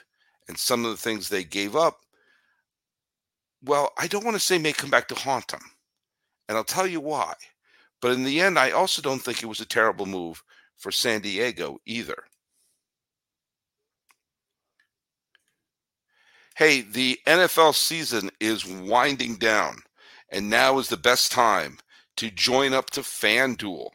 And 0.47 0.57
some 0.57 0.85
of 0.85 0.91
the 0.91 0.97
things 0.97 1.27
they 1.27 1.43
gave 1.43 1.75
up, 1.75 1.99
well, 3.63 3.91
I 3.97 4.07
don't 4.07 4.25
want 4.25 4.35
to 4.35 4.41
say 4.41 4.57
may 4.57 4.73
come 4.73 4.89
back 4.89 5.07
to 5.09 5.15
haunt 5.15 5.49
them. 5.49 5.61
And 6.47 6.57
I'll 6.57 6.63
tell 6.63 6.87
you 6.87 6.99
why. 7.01 7.33
But 8.01 8.11
in 8.11 8.23
the 8.23 8.41
end, 8.41 8.59
I 8.59 8.71
also 8.71 9.01
don't 9.01 9.19
think 9.19 9.41
it 9.41 9.47
was 9.47 9.61
a 9.61 9.65
terrible 9.65 10.05
move 10.05 10.43
for 10.75 10.91
San 10.91 11.21
Diego 11.21 11.79
either. 11.85 12.23
Hey, 16.55 16.81
the 16.81 17.17
NFL 17.25 17.73
season 17.73 18.29
is 18.39 18.65
winding 18.65 19.37
down, 19.37 19.77
and 20.29 20.49
now 20.49 20.77
is 20.77 20.89
the 20.89 20.97
best 20.97 21.31
time 21.31 21.79
to 22.17 22.29
join 22.29 22.73
up 22.73 22.91
to 22.91 23.01
FanDuel. 23.01 23.89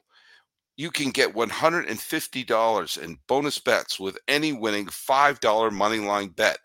You 0.78 0.92
can 0.92 1.11
get 1.11 1.35
$150 1.35 3.02
in 3.02 3.18
bonus 3.26 3.58
bets 3.58 3.99
with 3.99 4.16
any 4.28 4.52
winning 4.52 4.87
$5 4.87 5.40
moneyline 5.40 6.37
bet 6.37 6.58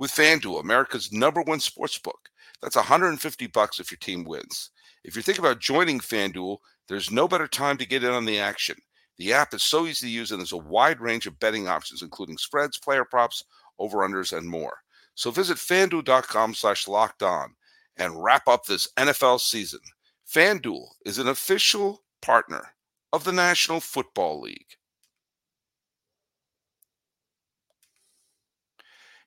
with 0.00 0.10
FanDuel, 0.10 0.58
America's 0.58 1.12
number 1.12 1.40
one 1.42 1.60
sports 1.60 1.96
book. 1.96 2.18
That's 2.60 2.74
150 2.74 3.46
bucks 3.46 3.78
if 3.78 3.92
your 3.92 3.98
team 3.98 4.24
wins. 4.24 4.70
If 5.04 5.14
you're 5.14 5.22
thinking 5.22 5.44
about 5.44 5.60
joining 5.60 6.00
FanDuel, 6.00 6.56
there's 6.88 7.12
no 7.12 7.28
better 7.28 7.46
time 7.46 7.76
to 7.76 7.86
get 7.86 8.02
in 8.02 8.10
on 8.10 8.24
the 8.24 8.40
action. 8.40 8.74
The 9.18 9.32
app 9.32 9.54
is 9.54 9.62
so 9.62 9.86
easy 9.86 10.08
to 10.08 10.12
use, 10.12 10.32
and 10.32 10.40
there's 10.40 10.50
a 10.50 10.56
wide 10.56 11.00
range 11.00 11.28
of 11.28 11.38
betting 11.38 11.68
options, 11.68 12.02
including 12.02 12.38
spreads, 12.38 12.76
player 12.76 13.04
props, 13.04 13.44
over-unders, 13.78 14.36
and 14.36 14.48
more. 14.48 14.78
So 15.14 15.30
visit 15.30 15.58
fanduel.com 15.58 16.54
slash 16.54 16.88
locked 16.88 17.22
on 17.22 17.54
and 17.96 18.20
wrap 18.20 18.48
up 18.48 18.64
this 18.64 18.88
NFL 18.96 19.38
season. 19.38 19.80
FanDuel 20.28 20.88
is 21.06 21.18
an 21.18 21.28
official 21.28 22.02
partner 22.20 22.72
of 23.12 23.24
the 23.24 23.32
National 23.32 23.80
Football 23.80 24.40
League. 24.40 24.76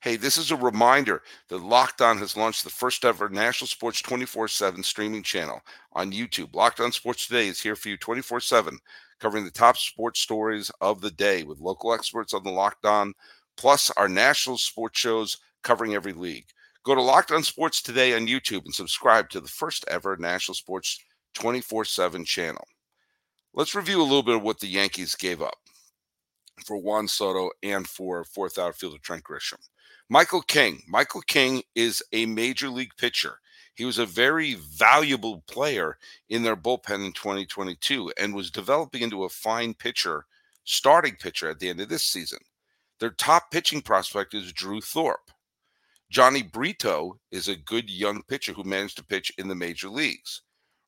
Hey, 0.01 0.17
this 0.17 0.37
is 0.37 0.51
a 0.51 0.57
reminder 0.57 1.21
that 1.47 1.63
Locked 1.63 2.01
On 2.01 2.17
has 2.17 2.35
launched 2.35 2.65
the 2.65 2.69
first 2.69 3.05
ever 3.05 3.29
national 3.29 3.69
sports 3.69 4.01
24 4.01 4.49
7 4.49 4.83
streaming 4.83 5.23
channel 5.23 5.61
on 5.93 6.11
YouTube. 6.11 6.53
Locked 6.53 6.81
On 6.81 6.91
Sports 6.91 7.25
Today 7.25 7.47
is 7.47 7.61
here 7.61 7.77
for 7.77 7.87
you 7.87 7.95
24 7.95 8.41
7, 8.41 8.77
covering 9.21 9.45
the 9.45 9.51
top 9.51 9.77
sports 9.77 10.19
stories 10.19 10.69
of 10.81 10.99
the 10.99 11.11
day 11.11 11.43
with 11.43 11.61
local 11.61 11.93
experts 11.93 12.33
on 12.33 12.43
the 12.43 12.51
Locked 12.51 12.85
On, 12.85 13.13
plus 13.55 13.91
our 13.91 14.09
national 14.09 14.57
sports 14.57 14.99
shows 14.99 15.37
covering 15.63 15.95
every 15.95 16.11
league. 16.11 16.47
Go 16.83 16.95
to 16.95 17.01
Locked 17.01 17.31
On 17.31 17.41
Sports 17.41 17.81
today 17.81 18.13
on 18.13 18.27
YouTube 18.27 18.65
and 18.65 18.75
subscribe 18.75 19.29
to 19.29 19.39
the 19.39 19.47
first 19.47 19.85
ever 19.87 20.17
National 20.17 20.55
Sports 20.55 20.99
24 21.33 21.85
7 21.85 22.25
channel. 22.25 22.67
Let's 23.55 23.75
review 23.75 24.01
a 24.01 24.03
little 24.03 24.23
bit 24.23 24.35
of 24.35 24.41
what 24.41 24.59
the 24.59 24.67
Yankees 24.67 25.13
gave 25.13 25.39
up 25.39 25.59
for 26.65 26.75
Juan 26.75 27.07
Soto 27.07 27.51
and 27.61 27.87
for 27.87 28.23
fourth 28.23 28.57
outfielder 28.57 28.97
Trent 28.97 29.23
Grisham. 29.23 29.59
Michael 30.09 30.41
King. 30.41 30.81
Michael 30.87 31.21
King 31.21 31.61
is 31.75 32.01
a 32.11 32.25
major 32.25 32.67
league 32.69 32.97
pitcher. 32.97 33.37
He 33.75 33.85
was 33.85 33.99
a 33.99 34.07
very 34.07 34.55
valuable 34.55 35.43
player 35.47 35.99
in 36.29 36.41
their 36.41 36.55
bullpen 36.55 37.05
in 37.05 37.13
2022 37.13 38.11
and 38.19 38.33
was 38.33 38.49
developing 38.49 39.03
into 39.03 39.23
a 39.23 39.29
fine 39.29 39.75
pitcher, 39.75 40.25
starting 40.63 41.15
pitcher 41.15 41.47
at 41.47 41.59
the 41.59 41.69
end 41.69 41.79
of 41.79 41.89
this 41.89 42.03
season. 42.03 42.39
Their 42.99 43.11
top 43.11 43.51
pitching 43.51 43.83
prospect 43.83 44.33
is 44.33 44.51
Drew 44.51 44.81
Thorpe. 44.81 45.29
Johnny 46.09 46.41
Brito 46.41 47.19
is 47.31 47.47
a 47.47 47.55
good 47.55 47.87
young 47.87 48.23
pitcher 48.23 48.53
who 48.53 48.63
managed 48.63 48.97
to 48.97 49.05
pitch 49.05 49.31
in 49.37 49.47
the 49.47 49.53
major 49.53 49.89
leagues. 49.89 50.41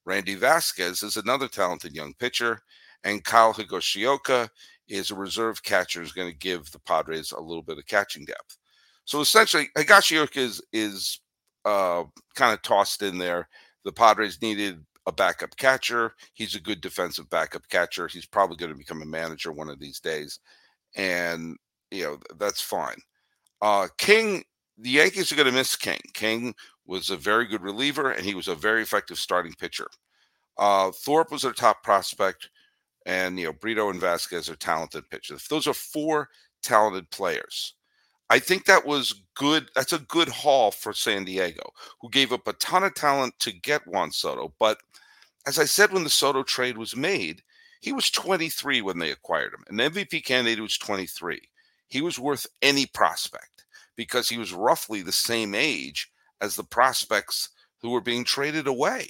Randy 0.06 0.36
Vasquez 0.36 1.04
is 1.04 1.18
another 1.18 1.48
talented 1.48 1.96
young 1.96 2.14
pitcher, 2.14 2.62
and 3.04 3.24
Kyle 3.24 3.54
Higashioka 3.54 4.50
is 4.88 5.12
a 5.12 5.16
reserve 5.16 5.64
catcher 5.64 6.00
who's 6.00 6.12
going 6.12 6.32
to 6.32 6.38
give 6.38 6.72
the 6.72 6.80
Padres 6.80 7.32
a 7.32 7.40
little 7.40 7.64
bit 7.64 7.78
of 7.78 7.88
catching 7.88 8.26
depth. 8.26 8.58
So 9.06 9.22
essentially, 9.22 9.70
Higashioka 9.78 10.38
is 10.38 10.62
is 10.74 11.20
uh, 11.66 12.04
kind 12.36 12.54
of 12.54 12.62
tossed 12.62 13.02
in 13.02 13.18
there. 13.18 13.48
The 13.84 13.92
Padres 13.92 14.42
needed 14.42 14.84
a 15.08 15.12
backup 15.12 15.56
catcher. 15.58 16.14
He's 16.34 16.56
a 16.56 16.62
good 16.62 16.82
defensive 16.82 17.30
backup 17.30 17.68
catcher. 17.70 18.08
He's 18.08 18.26
probably 18.26 18.58
going 18.58 18.72
to 18.72 18.78
become 18.78 19.02
a 19.02 19.06
manager 19.06 19.52
one 19.52 19.70
of 19.70 19.80
these 19.80 20.00
days, 20.00 20.40
and 20.96 21.58
you 21.92 22.04
know 22.04 22.18
that's 22.38 22.62
fine. 22.62 22.98
Uh, 23.62 23.88
King 23.98 24.44
the 24.78 24.90
Yankees 24.90 25.32
are 25.32 25.36
going 25.36 25.48
to 25.48 25.54
miss 25.54 25.76
King. 25.76 26.00
King 26.14 26.54
was 26.86 27.10
a 27.10 27.18
very 27.18 27.46
good 27.46 27.62
reliever, 27.62 28.12
and 28.12 28.26
he 28.26 28.36
was 28.36 28.48
a 28.48 28.56
very 28.56 28.82
effective 28.82 29.18
starting 29.18 29.54
pitcher. 29.54 29.88
Uh, 30.58 30.92
Thorpe 30.92 31.32
was 31.32 31.42
their 31.42 31.54
top 31.54 31.84
prospect, 31.84 32.50
and 33.06 33.40
you 33.40 33.46
know 33.46 33.54
Brito 33.54 33.90
and 33.90 34.00
Vasquez 34.00 34.50
are 34.50 34.56
talented 34.56 35.10
pitchers. 35.10 35.48
Those 35.48 35.68
are 35.68 35.74
four 35.74 36.30
talented 36.62 37.10
players. 37.12 37.74
I 38.30 38.40
think 38.40 38.66
that 38.66 38.86
was 38.86 39.22
good. 39.36 39.70
That's 39.76 39.94
a 39.94 40.00
good 40.00 40.30
haul 40.30 40.72
for 40.72 40.94
San 40.94 41.26
Diego, 41.26 41.70
who 42.02 42.10
gave 42.10 42.34
up 42.34 42.48
a 42.48 42.54
ton 42.54 42.84
of 42.84 42.96
talent 42.96 43.38
to 43.40 43.52
get 43.52 43.88
Juan 43.88 44.12
Soto. 44.12 44.54
But 44.60 44.80
as 45.46 45.60
I 45.60 45.66
said 45.66 45.92
when 45.92 46.04
the 46.04 46.10
Soto 46.10 46.42
trade 46.44 46.78
was 46.78 46.96
made, 46.96 47.44
he 47.82 47.94
was 47.94 48.10
23 48.10 48.82
when 48.82 48.98
they 48.98 49.12
acquired 49.12 49.54
him. 49.54 49.64
An 49.68 49.92
MVP 49.92 50.26
candidate 50.26 50.60
was 50.60 50.78
23. 50.78 51.40
He 51.88 52.02
was 52.02 52.18
worth 52.18 52.48
any 52.64 52.88
prospect 52.88 53.55
because 53.96 54.30
he 54.30 54.38
was 54.38 54.54
roughly 54.54 55.02
the 55.02 55.12
same 55.12 55.56
age 55.56 56.12
as 56.42 56.56
the 56.56 56.64
prospects 56.64 57.50
who 57.82 57.90
were 57.92 58.02
being 58.02 58.24
traded 58.24 58.68
away. 58.68 59.10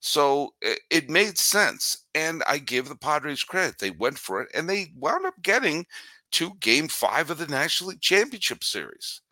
So 0.00 0.54
it, 0.60 1.10
made 1.10 1.38
sense. 1.38 2.04
And 2.14 2.42
I 2.46 2.58
give 2.58 2.88
the 2.88 2.96
Padres 2.96 3.42
credit. 3.42 3.78
They 3.78 3.90
went 3.90 4.18
for 4.18 4.42
it 4.42 4.48
and 4.54 4.68
they 4.68 4.92
wound 4.96 5.26
up 5.26 5.34
getting 5.42 5.86
to 6.32 6.52
game 6.60 6.88
five 6.88 7.30
of 7.30 7.38
the 7.38 7.46
National 7.46 7.90
League 7.90 8.00
Championship 8.00 8.62
Series. 8.62 9.22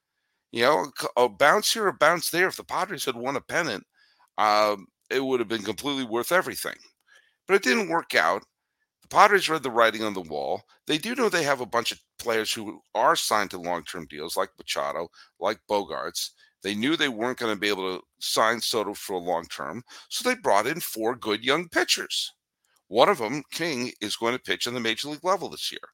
You 0.52 0.62
know, 0.62 0.90
a 1.16 1.28
bounce 1.28 1.72
here, 1.72 1.88
a 1.88 1.92
bounce 1.92 2.30
there. 2.30 2.46
If 2.46 2.56
the 2.56 2.64
Padres 2.64 3.04
had 3.04 3.16
won 3.16 3.36
a 3.36 3.40
pennant, 3.40 3.84
um, 4.38 4.86
it 5.10 5.24
would 5.24 5.40
have 5.40 5.48
been 5.48 5.62
completely 5.62 6.04
worth 6.04 6.32
everything. 6.32 6.76
But 7.46 7.54
it 7.54 7.62
didn't 7.62 7.88
work 7.88 8.14
out. 8.14 8.44
The 9.04 9.08
Padres 9.08 9.50
read 9.50 9.62
the 9.62 9.70
writing 9.70 10.02
on 10.02 10.14
the 10.14 10.22
wall. 10.22 10.62
They 10.86 10.96
do 10.96 11.14
know 11.14 11.28
they 11.28 11.42
have 11.42 11.60
a 11.60 11.66
bunch 11.66 11.92
of 11.92 12.00
players 12.18 12.50
who 12.50 12.80
are 12.94 13.14
signed 13.14 13.50
to 13.50 13.58
long 13.58 13.84
term 13.84 14.06
deals, 14.06 14.34
like 14.34 14.48
Machado, 14.58 15.08
like 15.38 15.60
Bogaerts. 15.68 16.30
They 16.62 16.74
knew 16.74 16.96
they 16.96 17.10
weren't 17.10 17.38
going 17.38 17.54
to 17.54 17.60
be 17.60 17.68
able 17.68 17.98
to 17.98 18.02
sign 18.20 18.62
Soto 18.62 18.94
for 18.94 19.12
a 19.12 19.18
long 19.18 19.44
term, 19.44 19.84
so 20.08 20.26
they 20.26 20.36
brought 20.36 20.66
in 20.66 20.80
four 20.80 21.14
good 21.16 21.44
young 21.44 21.68
pitchers. 21.68 22.32
One 22.88 23.10
of 23.10 23.18
them, 23.18 23.42
King, 23.50 23.92
is 24.00 24.16
going 24.16 24.32
to 24.32 24.42
pitch 24.42 24.66
on 24.66 24.72
the 24.72 24.80
major 24.80 25.08
league 25.08 25.22
level 25.22 25.50
this 25.50 25.70
year. 25.70 25.86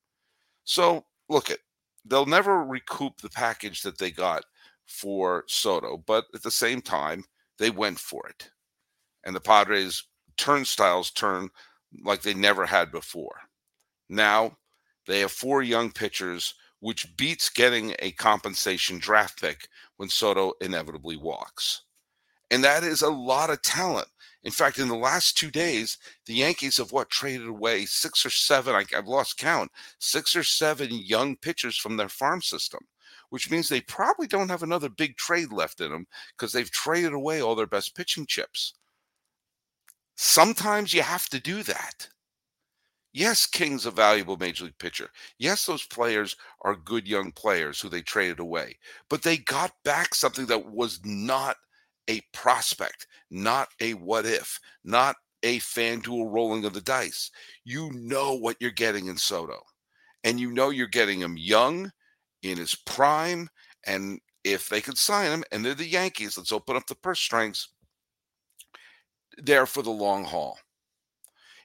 So 0.62 1.04
look 1.28 1.50
at 1.50 1.58
they'll 2.04 2.26
never 2.26 2.62
recoup 2.62 3.20
the 3.20 3.30
package 3.30 3.82
that 3.82 3.98
they 3.98 4.12
got 4.12 4.44
for 4.86 5.42
Soto, 5.48 5.96
but 6.06 6.26
at 6.32 6.44
the 6.44 6.50
same 6.52 6.80
time, 6.80 7.24
they 7.58 7.70
went 7.70 7.98
for 7.98 8.28
it. 8.28 8.50
And 9.24 9.34
the 9.34 9.40
Padres 9.40 10.04
turnstiles 10.36 11.10
turn 11.10 11.48
like 12.04 12.22
they 12.22 12.34
never 12.34 12.66
had 12.66 12.92
before. 12.92 13.40
Now 14.08 14.56
they 15.06 15.20
have 15.20 15.32
four 15.32 15.62
young 15.62 15.90
pitchers, 15.90 16.54
which 16.80 17.16
beats 17.16 17.48
getting 17.48 17.94
a 17.98 18.12
compensation 18.12 18.98
draft 18.98 19.40
pick 19.40 19.68
when 19.96 20.08
Soto 20.08 20.52
inevitably 20.60 21.16
walks. 21.16 21.82
And 22.50 22.64
that 22.64 22.82
is 22.82 23.02
a 23.02 23.10
lot 23.10 23.50
of 23.50 23.62
talent. 23.62 24.08
In 24.42 24.50
fact, 24.50 24.78
in 24.78 24.88
the 24.88 24.96
last 24.96 25.36
two 25.36 25.50
days, 25.50 25.98
the 26.26 26.34
Yankees 26.34 26.78
have 26.78 26.92
what 26.92 27.10
traded 27.10 27.46
away 27.46 27.84
six 27.84 28.24
or 28.24 28.30
seven, 28.30 28.74
I, 28.74 28.84
have 28.92 29.06
lost 29.06 29.36
count, 29.36 29.70
six 29.98 30.34
or 30.34 30.42
seven 30.42 30.88
young 30.90 31.36
pitchers 31.36 31.76
from 31.76 31.96
their 31.96 32.08
farm 32.08 32.40
system, 32.40 32.80
which 33.28 33.50
means 33.50 33.68
they 33.68 33.82
probably 33.82 34.26
don't 34.26 34.48
have 34.48 34.62
another 34.62 34.88
big 34.88 35.16
trade 35.16 35.52
left 35.52 35.80
in 35.80 35.90
them 35.90 36.06
because 36.36 36.52
they've 36.52 36.70
traded 36.70 37.12
away 37.12 37.40
all 37.42 37.54
their 37.54 37.66
best 37.66 37.94
pitching 37.94 38.24
chips. 38.26 38.74
Sometimes 40.22 40.92
you 40.92 41.00
have 41.00 41.30
to 41.30 41.40
do 41.40 41.62
that. 41.62 42.06
Yes, 43.14 43.46
King's 43.46 43.86
a 43.86 43.90
valuable 43.90 44.36
major 44.36 44.64
league 44.64 44.76
pitcher. 44.78 45.08
Yes, 45.38 45.64
those 45.64 45.86
players 45.86 46.36
are 46.60 46.76
good 46.76 47.08
young 47.08 47.32
players 47.32 47.80
who 47.80 47.88
they 47.88 48.02
traded 48.02 48.38
away, 48.38 48.76
but 49.08 49.22
they 49.22 49.38
got 49.38 49.72
back 49.82 50.14
something 50.14 50.44
that 50.44 50.72
was 50.72 51.00
not 51.06 51.56
a 52.06 52.20
prospect, 52.34 53.06
not 53.30 53.68
a 53.80 53.94
what 53.94 54.26
if, 54.26 54.60
not 54.84 55.16
a 55.42 55.58
FanDuel 55.60 56.30
rolling 56.30 56.66
of 56.66 56.74
the 56.74 56.82
dice. 56.82 57.30
You 57.64 57.90
know 57.94 58.34
what 58.34 58.58
you're 58.60 58.72
getting 58.72 59.06
in 59.06 59.16
Soto, 59.16 59.62
and 60.22 60.38
you 60.38 60.52
know 60.52 60.68
you're 60.68 60.86
getting 60.86 61.20
him 61.20 61.38
young, 61.38 61.90
in 62.42 62.58
his 62.58 62.74
prime, 62.74 63.48
and 63.86 64.20
if 64.44 64.68
they 64.68 64.82
could 64.82 64.98
sign 64.98 65.30
him, 65.30 65.44
and 65.50 65.64
they're 65.64 65.74
the 65.74 65.86
Yankees, 65.86 66.36
let's 66.36 66.52
open 66.52 66.76
up 66.76 66.86
the 66.88 66.94
purse 66.94 67.20
strings 67.20 67.70
there 69.38 69.66
for 69.66 69.82
the 69.82 69.90
long 69.90 70.24
haul. 70.24 70.58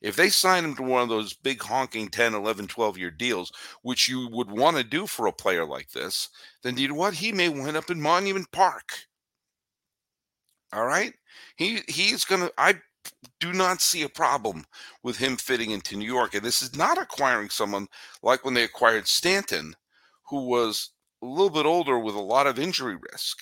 If 0.02 0.16
they 0.16 0.30
sign 0.30 0.66
him 0.66 0.76
to 0.76 0.84
one 0.84 1.02
of 1.02 1.10
those 1.10 1.34
big 1.34 1.62
honking 1.62 2.10
10, 2.10 2.36
11, 2.36 2.68
12 2.68 2.98
year 2.98 3.12
deals, 3.12 3.52
which 3.82 4.08
you 4.08 4.28
would 4.30 4.52
want 4.52 4.78
to 4.78 4.84
do 4.84 5.08
for 5.08 5.28
a 5.28 5.34
player 5.34 5.66
like 5.66 5.92
this, 5.92 6.30
then 6.64 6.78
you 6.78 6.90
know 6.90 6.96
what? 6.96 7.16
He 7.16 7.32
may 7.32 7.50
wind 7.50 7.76
up 7.76 7.90
in 7.90 8.00
Monument 8.00 8.52
Park. 8.52 9.08
All 10.74 10.86
right? 10.86 11.14
He 11.56 11.82
he's 11.88 12.26
gonna 12.26 12.50
I 12.58 12.76
do 13.40 13.54
not 13.54 13.82
see 13.82 14.04
a 14.04 14.10
problem 14.10 14.66
with 15.04 15.18
him 15.18 15.38
fitting 15.38 15.72
into 15.72 15.96
New 15.98 16.06
York. 16.06 16.36
And 16.36 16.44
this 16.44 16.62
is 16.62 16.76
not 16.76 16.98
acquiring 16.98 17.50
someone 17.50 17.88
like 18.22 18.44
when 18.44 18.54
they 18.54 18.64
acquired 18.64 19.08
Stanton, 19.08 19.76
who 20.30 20.48
was 20.48 20.92
a 21.22 21.26
little 21.26 21.50
bit 21.50 21.66
older 21.66 21.98
with 22.00 22.16
a 22.16 22.20
lot 22.20 22.48
of 22.48 22.60
injury 22.60 22.98
risk. 23.12 23.40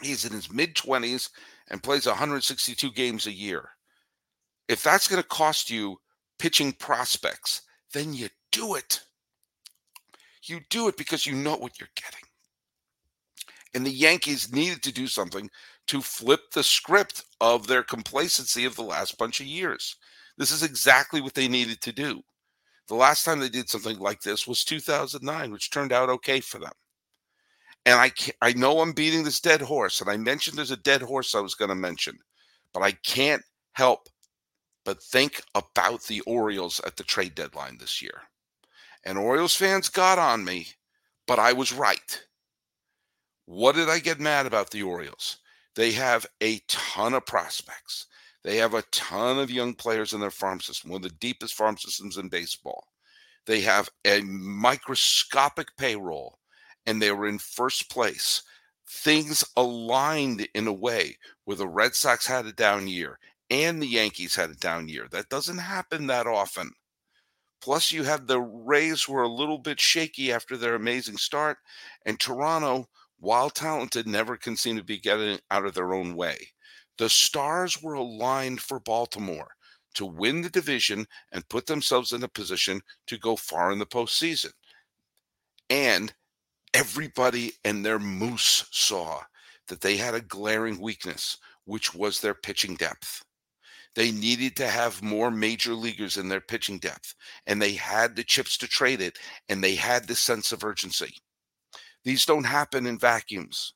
He's 0.00 0.24
in 0.24 0.32
his 0.32 0.52
mid 0.52 0.74
20s 0.74 1.28
and 1.68 1.82
plays 1.82 2.06
162 2.06 2.90
games 2.92 3.26
a 3.26 3.32
year. 3.32 3.68
If 4.68 4.82
that's 4.82 5.08
going 5.08 5.22
to 5.22 5.28
cost 5.28 5.70
you 5.70 5.98
pitching 6.38 6.72
prospects, 6.72 7.62
then 7.92 8.12
you 8.14 8.28
do 8.50 8.74
it. 8.74 9.00
You 10.44 10.60
do 10.70 10.88
it 10.88 10.96
because 10.96 11.26
you 11.26 11.34
know 11.34 11.56
what 11.56 11.78
you're 11.78 11.88
getting. 11.94 12.26
And 13.74 13.86
the 13.86 13.90
Yankees 13.90 14.52
needed 14.52 14.82
to 14.82 14.92
do 14.92 15.06
something 15.06 15.48
to 15.86 16.00
flip 16.00 16.50
the 16.52 16.62
script 16.62 17.24
of 17.40 17.66
their 17.66 17.82
complacency 17.82 18.64
of 18.64 18.76
the 18.76 18.82
last 18.82 19.18
bunch 19.18 19.40
of 19.40 19.46
years. 19.46 19.96
This 20.38 20.50
is 20.50 20.62
exactly 20.62 21.20
what 21.20 21.34
they 21.34 21.48
needed 21.48 21.80
to 21.82 21.92
do. 21.92 22.22
The 22.88 22.94
last 22.94 23.24
time 23.24 23.38
they 23.38 23.48
did 23.48 23.68
something 23.68 23.98
like 23.98 24.20
this 24.20 24.46
was 24.46 24.64
2009, 24.64 25.52
which 25.52 25.70
turned 25.70 25.92
out 25.92 26.10
okay 26.10 26.40
for 26.40 26.58
them. 26.58 26.72
And 27.84 27.98
I 27.98 28.12
I 28.40 28.52
know 28.52 28.80
I'm 28.80 28.92
beating 28.92 29.24
this 29.24 29.40
dead 29.40 29.60
horse, 29.60 30.00
and 30.00 30.08
I 30.08 30.16
mentioned 30.16 30.56
there's 30.56 30.70
a 30.70 30.76
dead 30.76 31.02
horse 31.02 31.34
I 31.34 31.40
was 31.40 31.54
going 31.54 31.70
to 31.70 31.74
mention, 31.74 32.18
but 32.72 32.82
I 32.82 32.92
can't 32.92 33.42
help 33.72 34.08
but 34.84 35.02
think 35.02 35.42
about 35.54 36.02
the 36.04 36.20
Orioles 36.22 36.80
at 36.86 36.96
the 36.96 37.04
trade 37.04 37.34
deadline 37.34 37.78
this 37.78 38.02
year. 38.02 38.22
And 39.04 39.18
Orioles 39.18 39.54
fans 39.54 39.88
got 39.88 40.18
on 40.18 40.44
me, 40.44 40.68
but 41.26 41.38
I 41.38 41.52
was 41.52 41.72
right. 41.72 42.22
What 43.46 43.74
did 43.74 43.88
I 43.88 43.98
get 43.98 44.20
mad 44.20 44.46
about 44.46 44.70
the 44.70 44.82
Orioles? 44.82 45.38
They 45.74 45.92
have 45.92 46.26
a 46.42 46.60
ton 46.68 47.14
of 47.14 47.26
prospects. 47.26 48.06
They 48.44 48.56
have 48.56 48.74
a 48.74 48.82
ton 48.90 49.38
of 49.38 49.50
young 49.50 49.74
players 49.74 50.12
in 50.12 50.20
their 50.20 50.30
farm 50.30 50.60
system, 50.60 50.90
one 50.90 51.04
of 51.04 51.10
the 51.10 51.16
deepest 51.16 51.54
farm 51.54 51.76
systems 51.76 52.16
in 52.18 52.28
baseball. 52.28 52.84
They 53.46 53.60
have 53.60 53.88
a 54.04 54.20
microscopic 54.22 55.76
payroll, 55.76 56.38
and 56.86 57.00
they 57.00 57.12
were 57.12 57.26
in 57.26 57.38
first 57.38 57.90
place. 57.90 58.42
Things 58.88 59.44
aligned 59.56 60.46
in 60.54 60.66
a 60.66 60.72
way 60.72 61.16
where 61.44 61.56
the 61.56 61.68
Red 61.68 61.94
Sox 61.94 62.26
had 62.26 62.46
a 62.46 62.52
down 62.52 62.88
year 62.88 63.18
and 63.50 63.80
the 63.80 63.86
Yankees 63.86 64.34
had 64.34 64.50
a 64.50 64.56
down 64.56 64.88
year. 64.88 65.06
That 65.10 65.28
doesn't 65.28 65.58
happen 65.58 66.06
that 66.06 66.26
often. 66.26 66.72
Plus, 67.60 67.92
you 67.92 68.02
have 68.02 68.26
the 68.26 68.40
Rays 68.40 69.08
were 69.08 69.22
a 69.22 69.28
little 69.28 69.58
bit 69.58 69.80
shaky 69.80 70.32
after 70.32 70.56
their 70.56 70.74
amazing 70.74 71.16
start, 71.16 71.58
and 72.04 72.18
Toronto 72.18 72.88
while 73.22 73.50
talented, 73.50 74.04
never 74.04 74.36
can 74.36 74.56
seem 74.56 74.76
to 74.76 74.82
be 74.82 74.98
getting 74.98 75.38
out 75.52 75.64
of 75.64 75.74
their 75.74 75.94
own 75.94 76.16
way. 76.16 76.36
The 76.98 77.08
stars 77.08 77.80
were 77.80 77.94
aligned 77.94 78.60
for 78.60 78.80
Baltimore 78.80 79.46
to 79.94 80.04
win 80.04 80.42
the 80.42 80.50
division 80.50 81.06
and 81.30 81.48
put 81.48 81.66
themselves 81.66 82.12
in 82.12 82.24
a 82.24 82.28
position 82.28 82.80
to 83.06 83.16
go 83.18 83.36
far 83.36 83.70
in 83.70 83.78
the 83.78 83.86
postseason. 83.86 84.50
And 85.70 86.12
everybody 86.74 87.52
and 87.64 87.84
their 87.84 87.98
moose 87.98 88.66
saw 88.70 89.20
that 89.68 89.80
they 89.80 89.96
had 89.96 90.14
a 90.14 90.20
glaring 90.20 90.80
weakness, 90.80 91.38
which 91.64 91.94
was 91.94 92.20
their 92.20 92.34
pitching 92.34 92.74
depth. 92.74 93.22
They 93.94 94.10
needed 94.10 94.56
to 94.56 94.68
have 94.68 95.02
more 95.02 95.30
major 95.30 95.74
leaguers 95.74 96.16
in 96.16 96.28
their 96.28 96.40
pitching 96.40 96.78
depth, 96.78 97.14
and 97.46 97.60
they 97.60 97.74
had 97.74 98.16
the 98.16 98.24
chips 98.24 98.56
to 98.58 98.66
trade 98.66 99.02
it, 99.02 99.18
and 99.48 99.62
they 99.62 99.74
had 99.74 100.06
the 100.06 100.14
sense 100.14 100.50
of 100.50 100.64
urgency. 100.64 101.14
These 102.04 102.24
don't 102.24 102.44
happen 102.44 102.86
in 102.86 102.98
vacuums. 102.98 103.74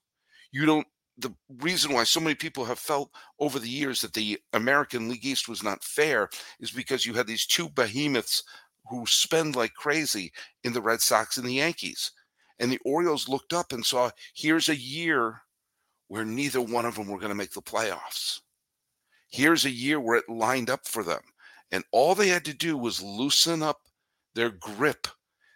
You 0.53 0.67
don't 0.67 0.87
the 1.19 1.35
reason 1.61 1.95
why 1.95 2.05
so 2.05 2.21
many 2.21 2.35
people 2.35 2.65
have 2.67 2.79
felt 2.79 3.11
over 3.41 3.59
the 3.59 3.69
years 3.69 4.03
that 4.03 4.13
the 4.13 4.39
American 4.53 5.09
League 5.09 5.25
East 5.25 5.49
was 5.49 5.63
not 5.63 5.83
fair 5.83 6.29
is 6.61 6.71
because 6.71 7.07
you 7.07 7.15
had 7.15 7.27
these 7.27 7.47
two 7.47 7.71
behemoths 7.71 8.43
who 8.91 9.05
spend 9.07 9.57
like 9.57 9.73
crazy 9.75 10.31
in 10.63 10.73
the 10.73 10.83
Red 10.83 11.01
Sox 11.01 11.39
and 11.39 11.47
the 11.47 11.55
Yankees. 11.55 12.13
And 12.59 12.71
the 12.71 12.81
Orioles 12.85 13.29
looked 13.29 13.53
up 13.53 13.73
and 13.73 13.85
saw 13.85 14.11
here's 14.35 14.69
a 14.69 14.77
year 14.77 15.43
where 16.09 16.25
neither 16.25 16.61
one 16.61 16.85
of 16.85 16.95
them 16.95 17.09
were 17.09 17.19
going 17.19 17.31
to 17.31 17.35
make 17.35 17.53
the 17.53 17.63
playoffs. 17.63 18.41
Here's 19.29 19.65
a 19.65 19.71
year 19.71 20.01
where 20.01 20.17
it 20.17 20.29
lined 20.29 20.71
up 20.71 20.87
for 20.87 21.03
them. 21.03 21.21
And 21.73 21.85
all 21.91 22.15
they 22.15 22.29
had 22.29 22.45
to 22.45 22.55
do 22.55 22.79
was 22.79 23.03
loosen 23.03 23.63
up 23.63 23.81
their 24.35 24.51
grip. 24.51 25.09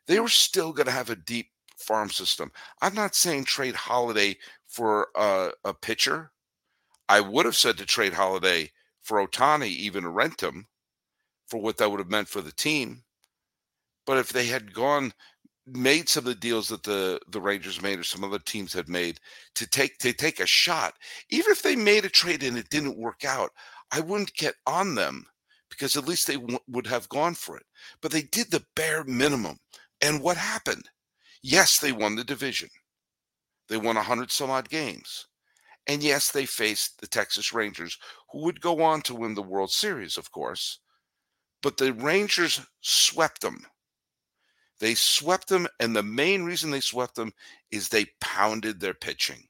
They 0.06 0.18
were 0.18 0.28
still 0.28 0.72
going 0.72 0.86
to 0.86 0.92
have 0.92 1.10
a 1.10 1.16
deep 1.16 1.50
farm 1.78 2.10
system. 2.10 2.50
I'm 2.82 2.94
not 2.94 3.14
saying 3.14 3.44
trade 3.44 3.74
Holliday 3.74 4.38
for 4.66 5.08
a, 5.14 5.50
a 5.64 5.72
pitcher. 5.72 6.32
I 7.08 7.20
would 7.20 7.46
have 7.46 7.56
said 7.56 7.78
to 7.78 7.86
trade 7.86 8.12
Holliday 8.12 8.72
for 9.02 9.26
Ohtani, 9.26 9.68
even 9.68 10.06
rent 10.06 10.40
him 10.42 10.66
for 11.46 11.60
what 11.60 11.76
that 11.78 11.90
would 11.90 12.00
have 12.00 12.10
meant 12.10 12.28
for 12.28 12.40
the 12.40 12.52
team. 12.52 13.02
But 14.06 14.18
if 14.18 14.32
they 14.32 14.46
had 14.46 14.74
gone 14.74 15.12
made 15.76 16.09
some 16.09 16.22
of 16.22 16.26
the 16.26 16.35
deals 16.35 16.68
that 16.68 16.83
the 16.83 17.20
the 17.28 17.40
Rangers 17.40 17.83
made 17.83 17.98
or 17.98 18.04
some 18.04 18.24
other 18.24 18.38
teams 18.38 18.72
had 18.72 18.88
made 18.88 19.20
to 19.54 19.66
take 19.68 19.98
to 19.98 20.12
take 20.12 20.40
a 20.40 20.46
shot, 20.46 20.94
even 21.30 21.52
if 21.52 21.62
they 21.62 21.76
made 21.76 22.04
a 22.04 22.09
trade 22.11 22.42
and 22.42 22.59
it 22.59 22.70
didn't 22.70 22.98
work 22.98 23.24
out, 23.24 23.52
I 23.92 24.00
wouldn't 24.00 24.35
get 24.35 24.54
on 24.66 24.94
them 24.94 25.26
because 25.70 25.96
at 25.96 26.06
least 26.09 26.26
they 26.26 26.37
w- 26.37 26.59
would 26.68 26.87
have 26.87 27.09
gone 27.09 27.35
for 27.35 27.56
it. 27.56 27.66
But 28.00 28.12
they 28.12 28.22
did 28.22 28.50
the 28.50 28.64
bare 28.76 29.04
minimum. 29.04 29.59
And 30.02 30.20
what 30.20 30.37
happened? 30.37 30.88
Yes, 31.42 31.78
they 31.78 31.92
won 31.92 32.16
the 32.16 32.24
division. 32.24 32.68
They 33.68 33.76
won 33.78 33.96
100 33.96 34.30
some 34.30 34.50
odd 34.50 34.68
games. 34.68 35.26
And 35.87 36.02
yes, 36.02 36.30
they 36.30 36.46
faced 36.46 37.00
the 37.00 37.06
Texas 37.06 37.52
Rangers, 37.52 37.98
who 38.30 38.44
would 38.44 38.61
go 38.61 38.83
on 38.83 39.02
to 39.02 39.14
win 39.14 39.35
the 39.35 39.42
World 39.42 39.70
Series, 39.70 40.16
of 40.18 40.30
course. 40.30 40.80
But 41.62 41.76
the 41.78 41.92
Rangers 41.94 42.61
swept 42.80 43.40
them. 43.40 43.66
They 44.80 44.94
swept 44.94 45.48
them, 45.48 45.68
and 45.78 45.94
the 45.94 46.02
main 46.02 46.42
reason 46.42 46.70
they 46.70 46.80
swept 46.80 47.14
them 47.14 47.32
is 47.70 47.88
they 47.88 48.06
pounded 48.20 48.80
their 48.80 48.94
pitching. 48.94 49.46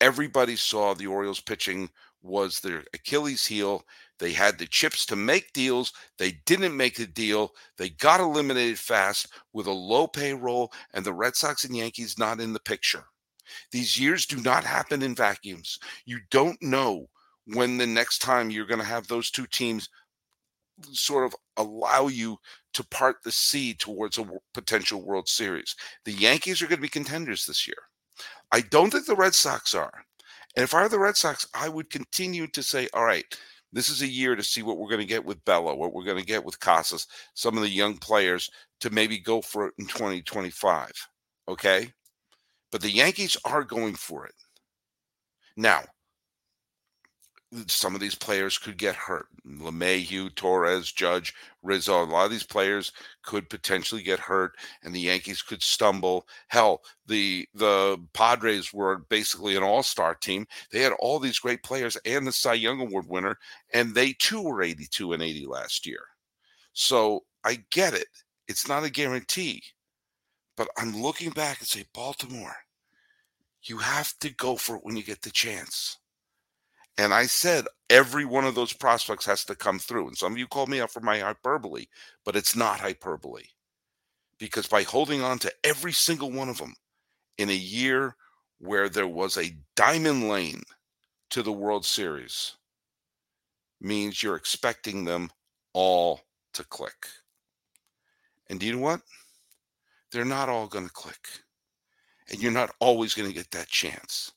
Everybody 0.00 0.56
saw 0.56 0.94
the 0.94 1.08
Orioles 1.08 1.40
pitching 1.40 1.90
was 2.22 2.60
their 2.60 2.84
Achilles 2.94 3.44
heel. 3.44 3.84
They 4.18 4.32
had 4.32 4.58
the 4.58 4.66
chips 4.66 5.04
to 5.06 5.16
make 5.16 5.52
deals. 5.52 5.92
They 6.18 6.32
didn't 6.46 6.76
make 6.76 6.96
the 6.96 7.06
deal. 7.06 7.52
They 7.76 7.90
got 7.90 8.20
eliminated 8.20 8.78
fast 8.78 9.28
with 9.52 9.66
a 9.66 9.72
low 9.72 10.06
payroll 10.06 10.72
and 10.94 11.04
the 11.04 11.12
Red 11.12 11.36
Sox 11.36 11.64
and 11.64 11.76
Yankees 11.76 12.18
not 12.18 12.40
in 12.40 12.52
the 12.52 12.60
picture. 12.60 13.04
These 13.72 13.98
years 13.98 14.26
do 14.26 14.40
not 14.40 14.64
happen 14.64 15.02
in 15.02 15.14
vacuums. 15.14 15.78
You 16.04 16.20
don't 16.30 16.60
know 16.62 17.08
when 17.46 17.78
the 17.78 17.86
next 17.86 18.18
time 18.18 18.50
you're 18.50 18.66
going 18.66 18.80
to 18.80 18.86
have 18.86 19.08
those 19.08 19.30
two 19.30 19.46
teams 19.46 19.88
sort 20.92 21.26
of 21.26 21.34
allow 21.56 22.06
you 22.08 22.38
to 22.74 22.84
part 22.84 23.16
the 23.22 23.32
sea 23.32 23.74
towards 23.74 24.18
a 24.18 24.26
potential 24.54 25.02
World 25.02 25.28
Series. 25.28 25.74
The 26.04 26.12
Yankees 26.12 26.62
are 26.62 26.66
going 26.66 26.78
to 26.78 26.82
be 26.82 26.88
contenders 26.88 27.44
this 27.44 27.66
year. 27.66 27.76
I 28.52 28.60
don't 28.62 28.90
think 28.90 29.06
the 29.06 29.16
Red 29.16 29.34
Sox 29.34 29.74
are. 29.74 30.04
And 30.56 30.64
if 30.64 30.74
I 30.74 30.82
were 30.82 30.88
the 30.88 30.98
Red 30.98 31.16
Sox, 31.16 31.46
I 31.54 31.68
would 31.68 31.90
continue 31.90 32.46
to 32.48 32.62
say, 32.62 32.88
all 32.92 33.04
right, 33.04 33.24
this 33.72 33.88
is 33.88 34.02
a 34.02 34.06
year 34.06 34.34
to 34.34 34.42
see 34.42 34.62
what 34.62 34.78
we're 34.78 34.88
going 34.88 35.00
to 35.00 35.06
get 35.06 35.24
with 35.24 35.44
Bello, 35.44 35.74
what 35.74 35.92
we're 35.92 36.04
going 36.04 36.18
to 36.18 36.26
get 36.26 36.44
with 36.44 36.58
Casas, 36.58 37.06
some 37.34 37.56
of 37.56 37.62
the 37.62 37.68
young 37.68 37.96
players 37.96 38.50
to 38.80 38.90
maybe 38.90 39.18
go 39.18 39.40
for 39.40 39.68
it 39.68 39.74
in 39.78 39.86
2025. 39.86 40.90
Okay. 41.48 41.92
But 42.72 42.82
the 42.82 42.90
Yankees 42.90 43.36
are 43.44 43.62
going 43.62 43.94
for 43.94 44.26
it. 44.26 44.34
Now, 45.56 45.82
some 47.66 47.94
of 47.94 48.00
these 48.00 48.14
players 48.14 48.58
could 48.58 48.76
get 48.76 48.94
hurt. 48.94 49.26
LeMahieu, 49.46 50.34
Torres, 50.36 50.92
Judge, 50.92 51.34
Rizzo, 51.62 52.02
a 52.02 52.04
lot 52.04 52.24
of 52.24 52.30
these 52.30 52.44
players 52.44 52.92
could 53.22 53.50
potentially 53.50 54.02
get 54.02 54.20
hurt, 54.20 54.52
and 54.82 54.94
the 54.94 55.00
Yankees 55.00 55.42
could 55.42 55.62
stumble. 55.62 56.26
Hell, 56.48 56.82
the 57.06 57.48
the 57.54 57.98
Padres 58.12 58.72
were 58.72 58.98
basically 59.08 59.56
an 59.56 59.62
all-star 59.62 60.14
team. 60.14 60.46
They 60.70 60.80
had 60.80 60.92
all 61.00 61.18
these 61.18 61.38
great 61.38 61.62
players 61.62 61.96
and 62.04 62.26
the 62.26 62.32
Cy 62.32 62.54
Young 62.54 62.80
Award 62.80 63.06
winner, 63.08 63.36
and 63.72 63.94
they 63.94 64.12
too 64.12 64.42
were 64.42 64.62
82 64.62 65.12
and 65.12 65.22
80 65.22 65.46
last 65.46 65.86
year. 65.86 66.02
So 66.72 67.24
I 67.44 67.64
get 67.70 67.94
it. 67.94 68.08
It's 68.48 68.68
not 68.68 68.84
a 68.84 68.90
guarantee. 68.90 69.62
But 70.56 70.68
I'm 70.76 71.00
looking 71.00 71.30
back 71.30 71.60
and 71.60 71.68
say, 71.68 71.86
Baltimore, 71.94 72.56
you 73.62 73.78
have 73.78 74.18
to 74.18 74.28
go 74.34 74.56
for 74.56 74.76
it 74.76 74.84
when 74.84 74.96
you 74.96 75.02
get 75.02 75.22
the 75.22 75.30
chance. 75.30 75.99
And 76.98 77.14
I 77.14 77.26
said 77.26 77.66
every 77.88 78.24
one 78.24 78.44
of 78.44 78.54
those 78.54 78.72
prospects 78.72 79.24
has 79.26 79.44
to 79.46 79.54
come 79.54 79.78
through. 79.78 80.08
And 80.08 80.16
some 80.16 80.32
of 80.32 80.38
you 80.38 80.46
called 80.46 80.68
me 80.68 80.80
out 80.80 80.90
for 80.90 81.00
my 81.00 81.18
hyperbole, 81.18 81.86
but 82.24 82.36
it's 82.36 82.54
not 82.54 82.80
hyperbole. 82.80 83.44
Because 84.38 84.66
by 84.66 84.82
holding 84.82 85.22
on 85.22 85.38
to 85.40 85.52
every 85.64 85.92
single 85.92 86.30
one 86.30 86.48
of 86.48 86.58
them 86.58 86.74
in 87.38 87.50
a 87.50 87.54
year 87.54 88.16
where 88.58 88.88
there 88.88 89.08
was 89.08 89.36
a 89.36 89.56
diamond 89.76 90.28
lane 90.28 90.62
to 91.30 91.42
the 91.42 91.52
World 91.52 91.84
Series, 91.84 92.56
means 93.80 94.22
you're 94.22 94.36
expecting 94.36 95.04
them 95.04 95.30
all 95.72 96.20
to 96.52 96.64
click. 96.64 97.06
And 98.48 98.60
do 98.60 98.66
you 98.66 98.74
know 98.74 98.80
what? 98.80 99.00
They're 100.10 100.24
not 100.24 100.48
all 100.48 100.66
going 100.66 100.86
to 100.86 100.92
click. 100.92 101.28
And 102.30 102.42
you're 102.42 102.52
not 102.52 102.74
always 102.80 103.14
going 103.14 103.28
to 103.28 103.34
get 103.34 103.50
that 103.52 103.68
chance. 103.68 104.32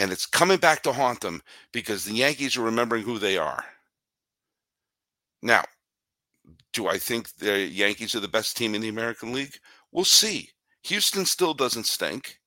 And 0.00 0.10
it's 0.10 0.24
coming 0.24 0.56
back 0.56 0.82
to 0.84 0.92
haunt 0.92 1.20
them 1.20 1.42
because 1.72 2.06
the 2.06 2.14
Yankees 2.14 2.56
are 2.56 2.62
remembering 2.62 3.02
who 3.02 3.18
they 3.18 3.36
are. 3.36 3.62
Now, 5.42 5.64
do 6.72 6.88
I 6.88 6.96
think 6.96 7.36
the 7.36 7.60
Yankees 7.60 8.14
are 8.14 8.20
the 8.20 8.26
best 8.26 8.56
team 8.56 8.74
in 8.74 8.80
the 8.80 8.88
American 8.88 9.34
League? 9.34 9.58
We'll 9.92 10.06
see. 10.06 10.48
Houston 10.84 11.26
still 11.26 11.52
doesn't 11.52 11.84
stink. 11.84 12.38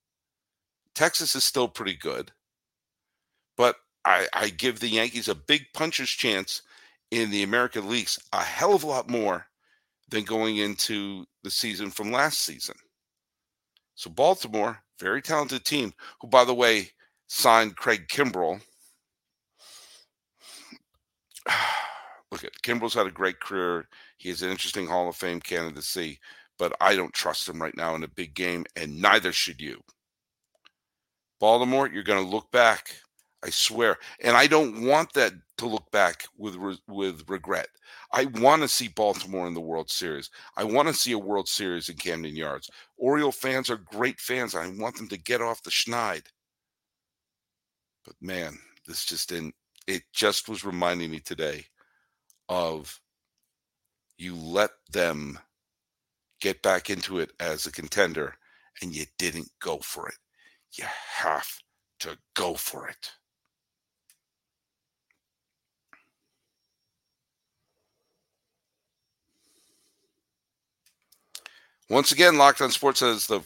Texas 0.96 1.36
is 1.36 1.44
still 1.44 1.68
pretty 1.68 1.94
good. 1.94 2.32
But 3.56 3.76
I, 4.04 4.28
I 4.34 4.50
give 4.50 4.80
the 4.80 4.90
Yankees 4.90 5.28
a 5.28 5.36
big 5.36 5.66
puncher's 5.76 6.10
chance 6.10 6.64
in 7.12 7.30
the 7.30 7.44
American 7.44 7.88
Leagues, 7.88 8.18
a 8.34 8.42
hell 8.42 8.74
of 8.74 8.84
a 8.84 8.88
lot 8.88 9.12
more 9.12 9.46
than 10.10 10.24
going 10.24 10.58
into 10.58 11.24
the 11.44 11.52
season 11.52 11.92
from 11.92 12.12
last 12.12 12.40
season. 12.42 12.76
So 13.94 14.10
Baltimore, 14.10 14.80
very 15.00 15.22
talented 15.22 15.66
team, 15.66 15.94
who 16.20 16.28
by 16.28 16.46
the 16.46 16.56
way 16.56 16.90
signed 17.28 17.76
Craig 17.76 18.08
Kimbrel. 18.08 18.62
Look 22.32 22.44
at 22.44 22.62
Kimbrel's 22.64 22.94
had 22.94 23.08
a 23.08 23.12
great 23.12 23.40
career. 23.40 23.88
He 24.18 24.30
has 24.30 24.42
an 24.42 24.50
interesting 24.50 24.88
Hall 24.88 25.10
of 25.10 25.16
Fame 25.16 25.40
candidacy, 25.40 26.20
but 26.58 26.74
I 26.82 26.96
don't 26.96 27.14
trust 27.14 27.48
him 27.48 27.62
right 27.62 27.76
now 27.76 27.96
in 27.96 28.04
a 28.04 28.08
big 28.08 28.34
game, 28.34 28.66
and 28.76 29.02
neither 29.02 29.32
should 29.32 29.62
you. 29.62 29.82
Baltimore, 31.40 31.90
you're 31.90 32.04
going 32.04 32.24
to 32.24 32.30
look 32.30 32.50
back 32.52 32.96
I 33.44 33.50
swear. 33.50 33.98
And 34.22 34.38
I 34.38 34.48
don't 34.48 34.86
want 34.86 35.14
that 35.14 35.34
to 35.58 35.68
look 35.68 35.92
back 35.92 36.26
with 36.38 36.56
with 36.88 37.30
regret. 37.30 37.68
I 38.12 38.26
want 38.26 38.62
to 38.62 38.68
see 38.68 38.88
Baltimore 38.88 39.48
in 39.48 39.54
the 39.54 39.62
World 39.62 39.90
Series. 39.92 40.30
I 40.56 40.64
want 40.64 40.88
to 40.88 40.94
see 40.94 41.12
a 41.12 41.20
World 41.20 41.50
Series 41.50 41.90
in 41.90 41.98
Camden 41.98 42.36
Yards. 42.36 42.70
Oriole 42.98 43.32
fans 43.32 43.70
are 43.70 43.78
great 43.78 44.20
fans. 44.20 44.56
I 44.56 44.68
want 44.70 44.96
them 44.96 45.10
to 45.10 45.18
get 45.18 45.42
off 45.42 45.64
the 45.64 45.70
schneid. 45.70 46.24
But 48.06 48.16
man, 48.22 48.58
this 48.88 49.06
just 49.06 49.30
didn't. 49.30 49.56
It 49.88 50.04
just 50.14 50.48
was 50.48 50.64
reminding 50.64 51.12
me 51.12 51.20
today 51.20 51.66
of 52.50 53.00
you 54.18 54.36
let 54.36 54.72
them 54.92 55.40
get 56.40 56.62
back 56.62 56.90
into 56.90 57.20
it 57.20 57.32
as 57.40 57.66
a 57.66 57.72
contender 57.72 58.36
and 58.82 58.96
you 58.96 59.06
didn't 59.18 59.50
go 59.60 59.78
for 59.80 60.08
it. 60.08 60.16
You 60.74 60.86
have 61.16 61.48
to 62.00 62.18
go 62.34 62.54
for 62.56 62.88
it. 62.88 63.12
Once 71.90 72.12
again, 72.12 72.38
Locked 72.38 72.62
On 72.62 72.72
Sports 72.72 73.02
has 73.02 73.28
the 73.28 73.42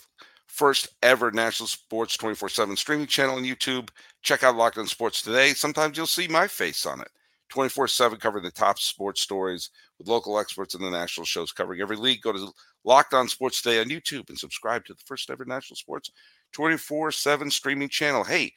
first 0.48 0.88
ever 1.04 1.32
national 1.32 1.68
sports 1.68 2.16
24 2.18 2.50
7 2.50 2.76
streaming 2.76 3.08
channel 3.08 3.36
on 3.36 3.44
YouTube. 3.44 3.90
Check 4.28 4.44
out 4.44 4.58
Locked 4.58 4.78
On 4.78 4.86
Sports 4.86 5.22
today. 5.22 5.54
Sometimes 5.54 5.96
you'll 5.96 6.06
see 6.06 6.28
my 6.28 6.48
face 6.50 6.86
on 6.86 7.00
it. 7.00 7.08
24 7.48 7.88
7 7.88 8.20
covering 8.20 8.44
the 8.44 8.52
top 8.52 8.78
sports 8.78 9.22
stories 9.22 9.70
with 9.98 10.10
local 10.10 10.38
experts 10.38 10.76
and 10.76 10.84
the 10.84 10.90
national 10.90 11.24
shows 11.24 11.54
covering 11.54 11.80
every 11.80 11.96
league. 11.96 12.20
Go 12.24 12.34
to 12.34 12.52
Locked 12.84 13.14
On 13.14 13.30
Sports 13.30 13.62
Today 13.62 13.80
on 13.80 13.86
YouTube 13.86 14.28
and 14.28 14.38
subscribe 14.38 14.84
to 14.84 14.94
the 14.94 15.04
first 15.06 15.30
ever 15.30 15.46
national 15.46 15.78
sports 15.78 16.12
24 16.52 17.14
7 17.14 17.50
streaming 17.50 17.88
channel. 17.88 18.26
Hey, 18.26 18.52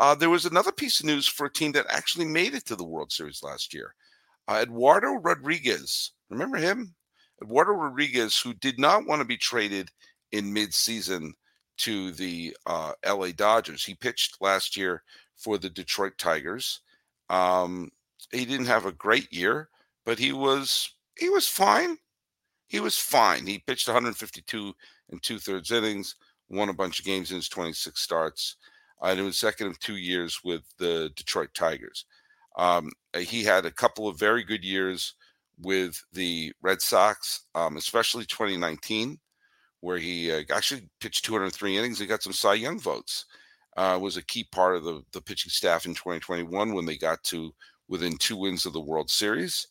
uh, 0.00 0.16
there 0.16 0.28
was 0.28 0.44
another 0.44 0.72
piece 0.72 0.98
of 0.98 1.06
news 1.06 1.28
for 1.28 1.46
a 1.46 1.52
team 1.52 1.70
that 1.70 1.86
actually 1.88 2.26
made 2.26 2.54
it 2.54 2.64
to 2.64 2.74
the 2.74 2.82
World 2.82 3.12
Series 3.12 3.44
last 3.44 3.72
year. 3.72 3.94
Uh, 4.48 4.64
Eduardo 4.64 5.12
Rodriguez, 5.12 6.10
remember 6.30 6.56
him? 6.56 6.96
Eduardo 7.40 7.74
Rodriguez, 7.74 8.40
who 8.40 8.54
did 8.54 8.76
not 8.76 9.06
want 9.06 9.20
to 9.20 9.24
be 9.24 9.36
traded 9.36 9.88
in 10.32 10.52
midseason 10.52 11.30
to 11.82 12.12
the 12.12 12.56
uh, 12.66 12.92
LA 13.04 13.32
Dodgers. 13.32 13.84
He 13.84 13.94
pitched 13.94 14.40
last 14.40 14.76
year 14.76 15.02
for 15.36 15.58
the 15.58 15.68
Detroit 15.68 16.12
Tigers. 16.16 16.80
Um, 17.28 17.90
he 18.30 18.44
didn't 18.44 18.66
have 18.66 18.86
a 18.86 18.92
great 18.92 19.32
year, 19.32 19.68
but 20.06 20.18
he 20.18 20.32
was 20.32 20.94
he 21.18 21.28
was 21.28 21.48
fine. 21.48 21.98
He 22.68 22.78
was 22.78 22.96
fine. 22.96 23.46
He 23.46 23.58
pitched 23.58 23.88
152 23.88 24.72
and 25.10 25.22
two 25.22 25.38
thirds 25.38 25.72
innings, 25.72 26.14
won 26.48 26.68
a 26.68 26.74
bunch 26.74 27.00
of 27.00 27.04
games 27.04 27.30
in 27.30 27.36
his 27.36 27.48
26 27.48 28.00
starts, 28.00 28.56
uh, 29.02 29.06
and 29.06 29.20
it 29.20 29.24
was 29.24 29.36
second 29.36 29.66
of 29.66 29.78
two 29.80 29.96
years 29.96 30.38
with 30.44 30.62
the 30.78 31.10
Detroit 31.16 31.50
Tigers. 31.52 32.06
Um, 32.56 32.90
he 33.18 33.42
had 33.42 33.66
a 33.66 33.72
couple 33.72 34.06
of 34.06 34.18
very 34.18 34.44
good 34.44 34.64
years 34.64 35.14
with 35.60 36.00
the 36.12 36.52
Red 36.62 36.80
Sox, 36.80 37.46
um, 37.54 37.76
especially 37.76 38.24
2019, 38.24 39.18
where 39.82 39.98
he 39.98 40.32
uh, 40.32 40.42
actually 40.50 40.88
pitched 41.00 41.24
203 41.24 41.76
innings 41.76 42.00
and 42.00 42.08
got 42.08 42.22
some 42.22 42.32
Cy 42.32 42.54
Young 42.54 42.80
votes. 42.80 43.26
Uh, 43.76 43.98
was 44.00 44.16
a 44.16 44.24
key 44.24 44.44
part 44.52 44.76
of 44.76 44.84
the, 44.84 45.02
the 45.12 45.20
pitching 45.20 45.50
staff 45.50 45.86
in 45.86 45.94
2021 45.94 46.72
when 46.72 46.84
they 46.84 46.96
got 46.96 47.22
to 47.24 47.52
within 47.88 48.16
two 48.16 48.36
wins 48.36 48.64
of 48.64 48.72
the 48.72 48.80
World 48.80 49.10
Series, 49.10 49.66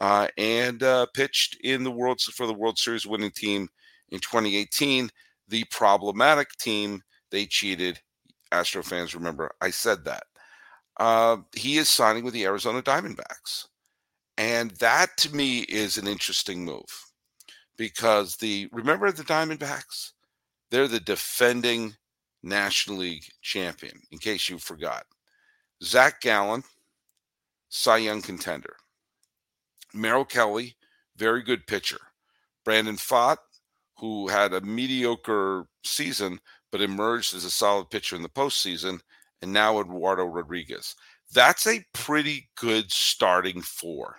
uh, 0.00 0.26
and 0.38 0.82
uh, 0.82 1.06
pitched 1.14 1.56
in 1.62 1.84
the 1.84 1.90
World 1.90 2.20
for 2.20 2.46
the 2.46 2.54
World 2.54 2.78
Series 2.78 3.06
winning 3.06 3.30
team 3.30 3.68
in 4.10 4.20
2018. 4.20 5.10
The 5.48 5.64
problematic 5.70 6.50
team 6.58 7.02
they 7.30 7.46
cheated. 7.46 8.00
Astro 8.50 8.82
fans 8.82 9.14
remember 9.14 9.50
I 9.60 9.70
said 9.70 10.04
that. 10.04 10.24
Uh, 10.98 11.38
he 11.54 11.78
is 11.78 11.88
signing 11.88 12.24
with 12.24 12.34
the 12.34 12.44
Arizona 12.44 12.82
Diamondbacks. 12.82 13.66
And 14.38 14.72
that 14.72 15.16
to 15.18 15.34
me 15.34 15.60
is 15.60 15.98
an 15.98 16.06
interesting 16.06 16.64
move 16.64 17.11
because 17.76 18.36
the 18.36 18.68
remember 18.72 19.10
the 19.12 19.22
Diamondbacks? 19.22 20.12
They're 20.70 20.88
the 20.88 21.00
defending 21.00 21.94
National 22.42 22.98
League 22.98 23.26
champion, 23.40 24.00
in 24.10 24.18
case 24.18 24.48
you 24.48 24.58
forgot. 24.58 25.04
Zach 25.82 26.20
Gallen, 26.20 26.62
Cy 27.68 27.98
Young 27.98 28.22
contender. 28.22 28.76
Merrill 29.94 30.24
Kelly, 30.24 30.76
very 31.16 31.42
good 31.42 31.66
pitcher. 31.66 32.00
Brandon 32.64 32.96
Pfaadt, 32.96 33.38
who 33.98 34.28
had 34.28 34.54
a 34.54 34.60
mediocre 34.60 35.66
season 35.84 36.40
but 36.70 36.80
emerged 36.80 37.34
as 37.34 37.44
a 37.44 37.50
solid 37.50 37.90
pitcher 37.90 38.16
in 38.16 38.22
the 38.22 38.28
postseason, 38.28 38.98
and 39.42 39.52
now 39.52 39.78
Eduardo 39.78 40.24
Rodriguez. 40.24 40.96
That's 41.34 41.66
a 41.66 41.84
pretty 41.92 42.48
good 42.56 42.90
starting 42.90 43.60
four. 43.60 44.16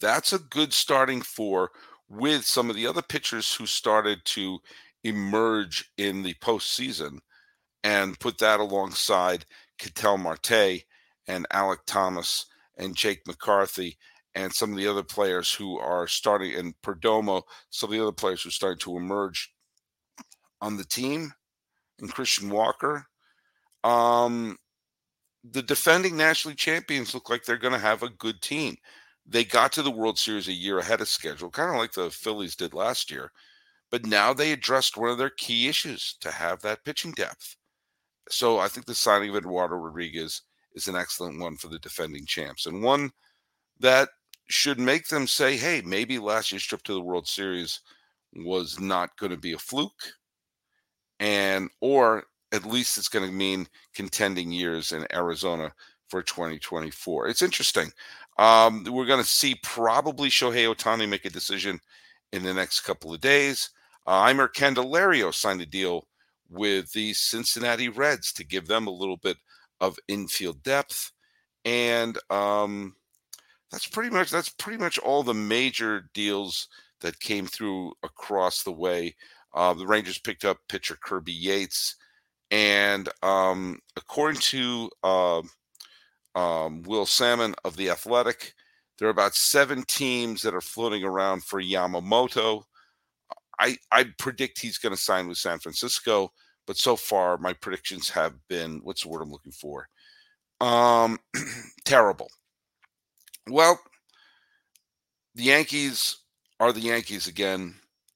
That's 0.00 0.32
a 0.32 0.38
good 0.38 0.72
starting 0.72 1.22
four 1.22 1.70
with 2.08 2.44
some 2.44 2.70
of 2.70 2.76
the 2.76 2.86
other 2.86 3.02
pitchers 3.02 3.54
who 3.54 3.66
started 3.66 4.24
to 4.24 4.58
emerge 5.04 5.90
in 5.96 6.22
the 6.22 6.34
postseason 6.34 7.18
and 7.84 8.18
put 8.18 8.38
that 8.38 8.60
alongside 8.60 9.46
Ketel 9.78 10.18
Marte 10.18 10.84
and 11.26 11.46
Alek 11.50 11.78
Thomas 11.86 12.46
and 12.76 12.96
Jake 12.96 13.20
McCarthy 13.26 13.96
and 14.34 14.52
some 14.52 14.72
of 14.72 14.78
the 14.78 14.86
other 14.86 15.02
players 15.02 15.52
who 15.52 15.78
are 15.78 16.06
starting 16.06 16.54
and 16.54 16.74
Perdomo, 16.82 17.42
some 17.70 17.88
of 17.88 17.92
the 17.92 18.02
other 18.02 18.12
players 18.12 18.42
who 18.42 18.48
are 18.48 18.52
starting 18.52 18.78
to 18.80 18.96
emerge 18.96 19.52
on 20.60 20.76
the 20.76 20.84
team 20.84 21.32
and 22.00 22.12
Christian 22.12 22.50
Walker. 22.50 23.06
Um, 23.82 24.56
the 25.42 25.62
defending 25.62 26.16
nationally 26.16 26.54
champions 26.54 27.14
look 27.14 27.30
like 27.30 27.44
they're 27.44 27.56
going 27.56 27.72
to 27.72 27.78
have 27.78 28.02
a 28.02 28.10
good 28.10 28.40
team. 28.42 28.76
They 29.30 29.44
got 29.44 29.70
to 29.72 29.82
the 29.82 29.92
World 29.92 30.18
Series 30.18 30.48
a 30.48 30.52
year 30.52 30.80
ahead 30.80 31.00
of 31.00 31.08
schedule, 31.08 31.50
kind 31.50 31.70
of 31.70 31.76
like 31.76 31.92
the 31.92 32.10
Phillies 32.10 32.56
did 32.56 32.74
last 32.74 33.12
year. 33.12 33.30
But 33.88 34.04
now 34.04 34.32
they 34.32 34.52
addressed 34.52 34.96
one 34.96 35.08
of 35.08 35.18
their 35.18 35.30
key 35.30 35.68
issues 35.68 36.16
to 36.20 36.32
have 36.32 36.60
that 36.62 36.84
pitching 36.84 37.12
depth. 37.12 37.56
So 38.28 38.58
I 38.58 38.66
think 38.66 38.86
the 38.86 38.94
signing 38.94 39.30
of 39.30 39.36
Eduardo 39.36 39.76
Rodriguez 39.76 40.42
is 40.74 40.88
an 40.88 40.96
excellent 40.96 41.40
one 41.40 41.56
for 41.56 41.68
the 41.68 41.78
defending 41.78 42.26
champs 42.26 42.66
and 42.66 42.82
one 42.82 43.10
that 43.78 44.08
should 44.48 44.80
make 44.80 45.06
them 45.06 45.28
say, 45.28 45.56
hey, 45.56 45.80
maybe 45.84 46.18
last 46.18 46.50
year's 46.50 46.64
trip 46.64 46.82
to 46.82 46.94
the 46.94 47.00
World 47.00 47.26
Series 47.28 47.80
was 48.34 48.80
not 48.80 49.16
going 49.16 49.30
to 49.30 49.38
be 49.38 49.52
a 49.52 49.58
fluke. 49.58 50.12
And, 51.20 51.70
or 51.80 52.24
at 52.52 52.64
least 52.64 52.98
it's 52.98 53.08
going 53.08 53.26
to 53.26 53.32
mean 53.32 53.68
contending 53.94 54.50
years 54.50 54.90
in 54.90 55.06
Arizona 55.12 55.72
for 56.10 56.22
2024. 56.22 57.28
It's 57.28 57.42
interesting. 57.42 57.90
Um, 58.38 58.84
we're 58.84 59.06
going 59.06 59.22
to 59.22 59.28
see 59.28 59.56
probably 59.62 60.28
Shohei 60.28 60.72
Ohtani 60.74 61.08
make 61.08 61.24
a 61.24 61.30
decision 61.30 61.80
in 62.32 62.42
the 62.42 62.54
next 62.54 62.80
couple 62.80 63.14
of 63.14 63.20
days. 63.20 63.70
Uh, 64.06 64.26
Jeimer 64.26 64.48
Candelario 64.52 65.32
signed 65.32 65.60
a 65.60 65.66
deal 65.66 66.06
with 66.48 66.90
the 66.92 67.12
Cincinnati 67.14 67.88
Reds 67.88 68.32
to 68.32 68.44
give 68.44 68.66
them 68.66 68.86
a 68.86 68.92
little 68.92 69.16
bit 69.16 69.36
of 69.80 69.98
infield 70.08 70.62
depth, 70.62 71.12
and 71.64 72.18
um, 72.28 72.96
that's 73.70 73.86
pretty 73.86 74.10
much 74.10 74.30
that's 74.30 74.48
pretty 74.48 74.78
much 74.78 74.98
all 74.98 75.22
the 75.22 75.34
major 75.34 76.10
deals 76.12 76.68
that 77.00 77.20
came 77.20 77.46
through 77.46 77.92
across 78.02 78.62
the 78.62 78.72
way. 78.72 79.14
Uh, 79.54 79.74
the 79.74 79.86
Rangers 79.86 80.18
picked 80.18 80.44
up 80.44 80.58
pitcher 80.68 80.96
Kirby 81.02 81.32
Yates. 81.32 81.96
And 82.50 83.08
um, 83.22 83.78
according 83.96 84.40
to 84.40 84.90
uh, 85.02 85.42
um, 86.34 86.82
Will 86.82 87.06
Sammon 87.06 87.54
of 87.64 87.76
The 87.76 87.90
Athletic. 87.90 88.54
There 88.98 89.08
are 89.08 89.12
about 89.12 89.34
seven 89.34 89.84
teams 89.88 90.42
that 90.42 90.54
are 90.54 90.60
floating 90.60 91.04
around 91.04 91.44
for 91.44 91.60
Yamamoto. 91.62 92.64
I, 93.58 93.76
I 93.90 94.06
predict 94.18 94.60
he's 94.60 94.78
going 94.78 94.94
to 94.94 95.00
sign 95.00 95.28
with 95.28 95.38
San 95.38 95.58
Francisco, 95.58 96.32
but 96.66 96.76
so 96.76 96.96
far 96.96 97.38
my 97.38 97.52
predictions 97.52 98.08
have 98.10 98.34
been 98.48 98.80
what's 98.82 99.02
the 99.02 99.08
word 99.08 99.22
I'm 99.22 99.30
looking 99.32 99.52
for? 99.52 99.88
Um, 100.60 101.18
terrible. 101.84 102.30
Well, 103.48 103.80
the 105.34 105.44
Yankees 105.44 106.18
are 106.58 106.72
the 106.72 106.80
Yankees 106.80 107.26
again, 107.26 107.74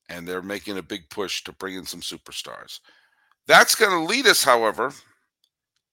and 0.09 0.27
they're 0.29 0.43
making 0.43 0.79
a 0.79 0.83
big 0.83 1.09
push 1.11 1.43
to 1.45 1.53
bring 1.53 1.75
in 1.77 1.87
some 1.87 2.01
superstars. 2.01 2.81
That's 3.47 3.75
going 3.75 3.91
to 3.91 4.11
lead 4.11 4.27
us, 4.27 4.45
however, 4.45 4.93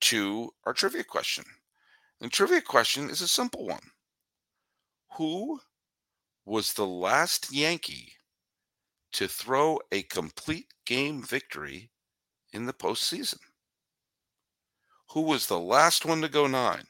to 0.01 0.51
our 0.65 0.73
trivia 0.73 1.03
question. 1.03 1.45
And 2.21 2.31
trivia 2.31 2.61
question 2.61 3.09
is 3.09 3.21
a 3.21 3.27
simple 3.27 3.65
one. 3.65 3.81
Who 5.17 5.59
was 6.45 6.73
the 6.73 6.85
last 6.85 7.51
Yankee 7.51 8.13
to 9.13 9.27
throw 9.27 9.79
a 9.91 10.03
complete 10.03 10.67
game 10.85 11.23
victory 11.23 11.89
in 12.53 12.67
the 12.67 12.73
postseason? 12.73 13.39
Who 15.09 15.21
was 15.21 15.47
the 15.47 15.59
last 15.59 16.05
one 16.05 16.21
to 16.21 16.29
go 16.29 16.45
nine? 16.45 16.83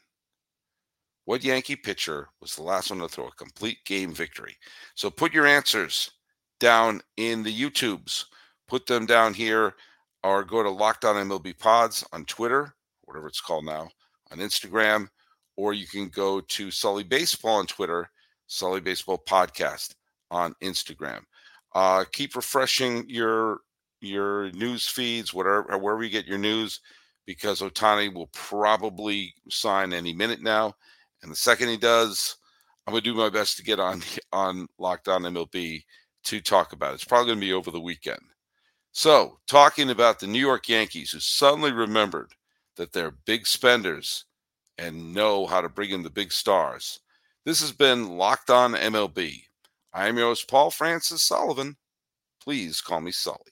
What 1.23 1.45
Yankee 1.45 1.77
pitcher 1.77 2.27
was 2.41 2.55
the 2.55 2.63
last 2.63 2.89
one 2.89 2.99
to 2.99 3.07
throw 3.07 3.27
a 3.27 3.31
complete 3.31 3.77
game 3.85 4.13
victory? 4.13 4.57
So 4.95 5.09
put 5.09 5.33
your 5.33 5.47
answers 5.47 6.11
down 6.59 7.01
in 7.15 7.41
the 7.41 7.57
YouTubes. 7.57 8.25
Put 8.67 8.85
them 8.85 9.05
down 9.05 9.33
here 9.33 9.75
or 10.23 10.43
go 10.43 10.61
to 10.61 10.69
Locked 10.69 11.05
On 11.05 11.15
MLB 11.15 11.57
Pods 11.57 12.03
on 12.11 12.25
Twitter, 12.25 12.75
whatever 13.03 13.27
it's 13.27 13.41
called 13.41 13.65
now, 13.65 13.89
on 14.31 14.39
Instagram, 14.39 15.07
or 15.61 15.73
you 15.73 15.85
can 15.85 16.09
go 16.09 16.41
to 16.41 16.71
Sully 16.71 17.03
Baseball 17.03 17.57
on 17.57 17.67
Twitter, 17.67 18.09
Sully 18.47 18.81
Baseball 18.81 19.21
Podcast 19.27 19.93
on 20.31 20.55
Instagram. 20.63 21.19
Uh, 21.75 22.03
keep 22.11 22.35
refreshing 22.35 23.05
your 23.07 23.59
your 23.99 24.51
news 24.53 24.87
feeds, 24.87 25.35
whatever 25.35 25.77
wherever 25.77 26.03
you 26.03 26.09
get 26.09 26.25
your 26.25 26.39
news, 26.39 26.79
because 27.27 27.61
Ohtani 27.61 28.11
will 28.11 28.29
probably 28.33 29.35
sign 29.49 29.93
any 29.93 30.13
minute 30.13 30.41
now. 30.41 30.73
And 31.21 31.31
the 31.31 31.35
second 31.35 31.69
he 31.69 31.77
does, 31.77 32.37
I'm 32.87 32.93
gonna 32.93 33.01
do 33.01 33.13
my 33.13 33.29
best 33.29 33.57
to 33.57 33.63
get 33.63 33.79
on 33.79 34.01
on 34.33 34.67
Locked 34.79 35.09
On 35.09 35.21
MLB 35.21 35.83
to 36.23 36.41
talk 36.41 36.73
about 36.73 36.93
it. 36.93 36.95
It's 36.95 37.03
probably 37.03 37.33
gonna 37.33 37.39
be 37.39 37.53
over 37.53 37.69
the 37.69 37.79
weekend. 37.79 38.21
So, 38.93 39.37
talking 39.47 39.91
about 39.91 40.19
the 40.19 40.27
New 40.27 40.39
York 40.39 40.67
Yankees, 40.67 41.11
who 41.11 41.19
suddenly 41.19 41.71
remembered 41.71 42.33
that 42.77 42.93
they're 42.93 43.11
big 43.11 43.45
spenders 43.45 44.25
and 44.81 45.13
know 45.13 45.45
how 45.45 45.61
to 45.61 45.69
bring 45.69 45.91
in 45.91 46.01
the 46.01 46.09
big 46.09 46.31
stars. 46.31 46.99
This 47.45 47.61
has 47.61 47.71
been 47.71 48.17
Locked 48.17 48.49
On 48.49 48.73
MLB. 48.73 49.43
I 49.93 50.07
am 50.07 50.17
your 50.17 50.29
host, 50.29 50.49
Paul 50.49 50.71
Francis 50.71 51.23
Sullivan. 51.23 51.77
Please 52.43 52.81
call 52.81 52.99
me 53.01 53.11
Sully. 53.11 53.50